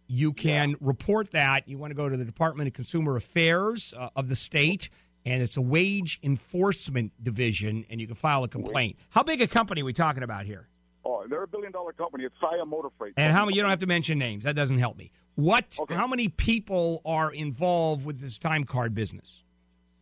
You 0.08 0.32
can 0.32 0.70
yeah. 0.70 0.76
report 0.80 1.32
that. 1.32 1.68
You 1.68 1.78
want 1.78 1.90
to 1.90 1.96
go 1.96 2.08
to 2.08 2.16
the 2.16 2.24
Department 2.24 2.68
of 2.68 2.74
Consumer 2.74 3.16
Affairs 3.16 3.92
uh, 3.96 4.10
of 4.14 4.28
the 4.28 4.36
state, 4.36 4.88
and 5.24 5.42
it's 5.42 5.56
a 5.56 5.62
wage 5.62 6.20
enforcement 6.22 7.12
division, 7.20 7.84
and 7.90 8.00
you 8.00 8.06
can 8.06 8.14
file 8.14 8.44
a 8.44 8.48
complaint. 8.48 8.96
How 9.10 9.24
big 9.24 9.42
a 9.42 9.48
company 9.48 9.82
are 9.82 9.84
we 9.84 9.92
talking 9.92 10.22
about 10.22 10.46
here? 10.46 10.68
Oh, 11.06 11.24
they're 11.28 11.44
a 11.44 11.46
billion 11.46 11.70
dollar 11.70 11.92
company. 11.92 12.24
It's 12.24 12.34
Saia 12.40 12.64
Motor 12.64 12.88
Freight. 12.98 13.14
And 13.16 13.32
how 13.32 13.44
many? 13.44 13.56
You 13.56 13.62
don't 13.62 13.70
have 13.70 13.78
to 13.80 13.86
mention 13.86 14.18
names. 14.18 14.42
That 14.42 14.56
doesn't 14.56 14.78
help 14.78 14.96
me. 14.96 15.12
What? 15.36 15.76
Okay. 15.78 15.94
How 15.94 16.08
many 16.08 16.28
people 16.28 17.00
are 17.04 17.30
involved 17.30 18.04
with 18.04 18.18
this 18.18 18.38
time 18.38 18.64
card 18.64 18.92
business? 18.92 19.42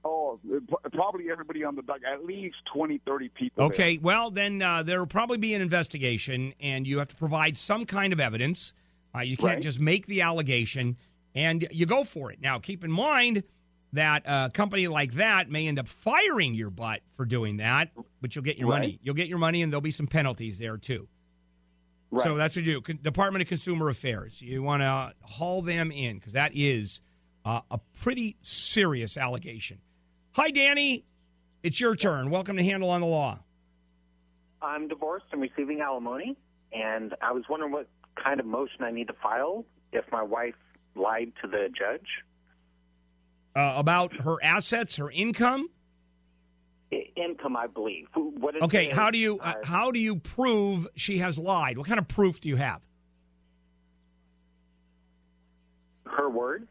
Oh, 0.02 0.40
probably 0.92 1.30
everybody 1.30 1.62
on 1.62 1.76
the 1.76 1.82
dock. 1.82 1.98
At 2.10 2.24
least 2.24 2.56
20, 2.72 3.02
30 3.06 3.28
people. 3.28 3.64
Okay. 3.64 3.96
There. 3.96 4.02
Well, 4.04 4.30
then 4.30 4.62
uh, 4.62 4.82
there 4.82 4.98
will 4.98 5.06
probably 5.06 5.38
be 5.38 5.54
an 5.54 5.60
investigation, 5.60 6.54
and 6.58 6.86
you 6.86 6.98
have 7.00 7.08
to 7.08 7.16
provide 7.16 7.56
some 7.56 7.84
kind 7.84 8.12
of 8.14 8.20
evidence. 8.20 8.72
Uh, 9.14 9.20
you 9.20 9.36
can't 9.36 9.54
right. 9.54 9.62
just 9.62 9.80
make 9.80 10.06
the 10.06 10.22
allegation 10.22 10.96
and 11.34 11.66
you 11.70 11.86
go 11.86 12.04
for 12.04 12.30
it. 12.30 12.40
Now, 12.40 12.58
keep 12.58 12.84
in 12.84 12.90
mind 12.90 13.42
that 13.94 14.22
a 14.26 14.50
company 14.52 14.88
like 14.88 15.14
that 15.14 15.50
may 15.50 15.66
end 15.66 15.78
up 15.78 15.88
firing 15.88 16.54
your 16.54 16.70
butt 16.70 17.00
for 17.16 17.24
doing 17.24 17.58
that, 17.58 17.90
but 18.20 18.34
you'll 18.34 18.44
get 18.44 18.58
your 18.58 18.68
right. 18.68 18.80
money. 18.80 18.98
You'll 19.02 19.14
get 19.14 19.28
your 19.28 19.38
money, 19.38 19.62
and 19.62 19.72
there'll 19.72 19.80
be 19.80 19.90
some 19.90 20.06
penalties 20.06 20.58
there 20.58 20.76
too. 20.76 21.08
Right. 22.10 22.24
So 22.24 22.36
that's 22.36 22.54
what 22.54 22.64
you 22.64 22.80
do. 22.80 22.94
Department 22.94 23.42
of 23.42 23.48
Consumer 23.48 23.88
Affairs. 23.88 24.40
You 24.40 24.62
want 24.62 24.82
to 24.82 25.14
haul 25.22 25.62
them 25.62 25.90
in 25.90 26.18
because 26.18 26.34
that 26.34 26.52
is 26.54 27.00
uh, 27.44 27.60
a 27.70 27.78
pretty 28.02 28.36
serious 28.42 29.16
allegation. 29.16 29.78
Hi, 30.32 30.50
Danny. 30.50 31.04
It's 31.62 31.80
your 31.80 31.96
turn. 31.96 32.30
Welcome 32.30 32.56
to 32.56 32.62
Handel 32.62 32.90
on 32.90 33.00
the 33.00 33.06
Law. 33.06 33.40
I'm 34.60 34.88
divorced 34.88 35.26
and 35.32 35.40
receiving 35.40 35.80
alimony, 35.80 36.36
and 36.72 37.14
I 37.20 37.32
was 37.32 37.44
wondering 37.48 37.72
what 37.72 37.88
kind 38.22 38.40
of 38.40 38.46
motion 38.46 38.82
I 38.82 38.90
need 38.90 39.08
to 39.08 39.14
file 39.14 39.64
if 39.92 40.04
my 40.10 40.22
wife 40.22 40.54
lied 40.94 41.32
to 41.42 41.48
the 41.48 41.68
judge. 41.76 42.06
Uh, 43.56 43.74
about 43.76 44.20
her 44.22 44.36
assets, 44.42 44.96
her 44.96 45.10
income. 45.10 45.68
Income, 47.16 47.56
I 47.56 47.68
believe. 47.68 48.08
What 48.14 48.60
okay, 48.62 48.86
how 48.86 49.10
do 49.10 49.18
you 49.18 49.38
uh, 49.38 49.54
how 49.62 49.90
do 49.92 50.00
you 50.00 50.16
prove 50.16 50.88
she 50.96 51.18
has 51.18 51.38
lied? 51.38 51.78
What 51.78 51.86
kind 51.86 51.98
of 51.98 52.08
proof 52.08 52.40
do 52.40 52.48
you 52.48 52.56
have? 52.56 52.80
Her 56.04 56.28
word. 56.28 56.68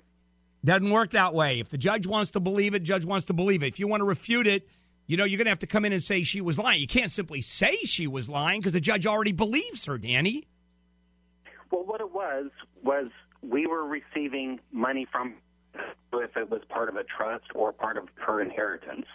Doesn't 0.65 0.89
work 0.89 1.11
that 1.11 1.33
way. 1.33 1.59
If 1.59 1.69
the 1.69 1.77
judge 1.77 2.07
wants 2.07 2.31
to 2.31 2.39
believe 2.39 2.73
it, 2.73 2.83
judge 2.83 3.03
wants 3.05 3.25
to 3.25 3.33
believe 3.33 3.63
it. 3.63 3.67
If 3.67 3.79
you 3.79 3.87
want 3.87 4.01
to 4.01 4.05
refute 4.05 4.47
it, 4.47 4.67
you 5.07 5.17
know 5.17 5.25
you're 5.25 5.37
going 5.37 5.45
to 5.45 5.51
have 5.51 5.59
to 5.59 5.67
come 5.67 5.83
in 5.83 5.91
and 5.91 6.01
say 6.01 6.23
she 6.23 6.41
was 6.41 6.57
lying. 6.57 6.79
You 6.79 6.87
can't 6.87 7.11
simply 7.11 7.41
say 7.41 7.75
she 7.77 8.07
was 8.07 8.29
lying 8.29 8.59
because 8.59 8.73
the 8.73 8.81
judge 8.81 9.05
already 9.05 9.33
believes 9.33 9.85
her, 9.85 9.97
Danny. 9.97 10.47
Well, 11.71 11.83
what 11.85 12.01
it 12.01 12.11
was 12.13 12.49
was 12.81 13.07
we 13.41 13.67
were 13.67 13.85
receiving 13.85 14.59
money 14.71 15.05
from 15.11 15.35
if 16.21 16.35
it 16.37 16.49
was 16.49 16.61
part 16.69 16.89
of 16.89 16.95
a 16.95 17.03
trust 17.03 17.45
or 17.55 17.71
part 17.71 17.97
of 17.97 18.05
her 18.25 18.41
inheritance. 18.41 19.05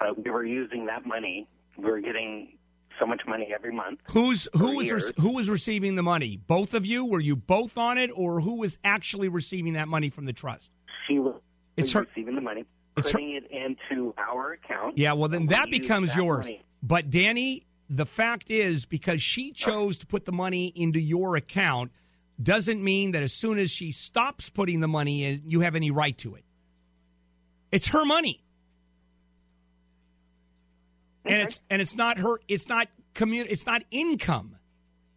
Uh, 0.00 0.14
we 0.16 0.30
were 0.30 0.44
using 0.44 0.86
that 0.86 1.06
money. 1.06 1.46
We 1.76 1.84
were 1.90 2.00
getting 2.00 2.56
so 2.98 3.06
much 3.06 3.22
money 3.26 3.48
every 3.54 3.72
month. 3.72 4.00
Who's 4.10 4.48
who 4.54 4.76
was 4.76 4.86
years. 4.86 5.12
who 5.18 5.32
was 5.34 5.48
receiving 5.48 5.96
the 5.96 6.02
money? 6.02 6.38
Both 6.46 6.74
of 6.74 6.84
you? 6.84 7.04
Were 7.04 7.20
you 7.20 7.36
both 7.36 7.78
on 7.78 7.98
it, 7.98 8.10
or 8.14 8.40
who 8.40 8.56
was 8.56 8.78
actually 8.84 9.28
receiving 9.28 9.74
that 9.74 9.88
money 9.88 10.10
from 10.10 10.24
the 10.26 10.32
trust? 10.32 10.70
She 11.06 11.18
was 11.18 11.34
It's 11.76 11.92
her- 11.92 12.02
receiving 12.02 12.34
the 12.34 12.40
money, 12.40 12.64
It's 12.96 13.10
her- 13.10 13.18
putting 13.18 13.34
it 13.34 13.50
into 13.50 14.14
our 14.18 14.52
account. 14.52 14.98
Yeah, 14.98 15.12
well 15.14 15.28
then 15.28 15.46
that 15.46 15.70
becomes 15.70 16.08
that 16.08 16.16
yours. 16.22 16.44
money. 16.46 16.62
But 16.82 17.10
Danny, 17.10 17.64
the 17.88 18.06
fact 18.06 18.50
is 18.50 18.84
because 18.86 19.22
she 19.22 19.52
chose 19.52 19.96
to 19.98 20.06
put 20.06 20.24
the 20.24 20.32
money 20.32 20.72
into 20.74 21.00
your 21.00 21.36
account 21.36 21.92
doesn't 22.42 22.82
mean 22.82 23.12
that 23.12 23.22
as 23.22 23.32
soon 23.32 23.58
as 23.58 23.70
she 23.70 23.92
stops 23.92 24.50
putting 24.50 24.80
the 24.80 24.88
money 24.88 25.24
in, 25.24 25.42
you 25.46 25.60
have 25.60 25.74
any 25.74 25.90
right 25.90 26.16
to 26.18 26.34
it. 26.34 26.44
It's 27.70 27.88
her 27.88 28.04
money. 28.04 28.42
And 31.24 31.42
it's 31.42 31.62
and 31.70 31.80
it's 31.80 31.94
not 31.94 32.18
her 32.18 32.40
it's 32.48 32.68
not 32.68 32.88
commun- 33.14 33.46
it's 33.48 33.64
not 33.64 33.82
income 33.90 34.56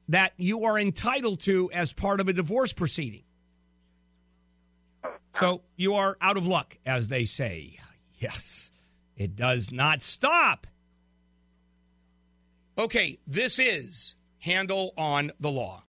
that 0.09 0.33
you 0.37 0.65
are 0.65 0.77
entitled 0.77 1.41
to 1.41 1.71
as 1.71 1.93
part 1.93 2.19
of 2.19 2.27
a 2.27 2.33
divorce 2.33 2.73
proceeding. 2.73 3.23
So 5.39 5.63
you 5.75 5.95
are 5.95 6.17
out 6.21 6.37
of 6.37 6.47
luck, 6.47 6.77
as 6.85 7.07
they 7.07 7.25
say. 7.25 7.79
Yes, 8.19 8.69
it 9.17 9.35
does 9.35 9.71
not 9.71 10.03
stop. 10.03 10.67
Okay, 12.77 13.17
this 13.25 13.59
is 13.59 14.15
Handel 14.39 14.93
on 14.97 15.31
the 15.39 15.49
Law. 15.51 15.83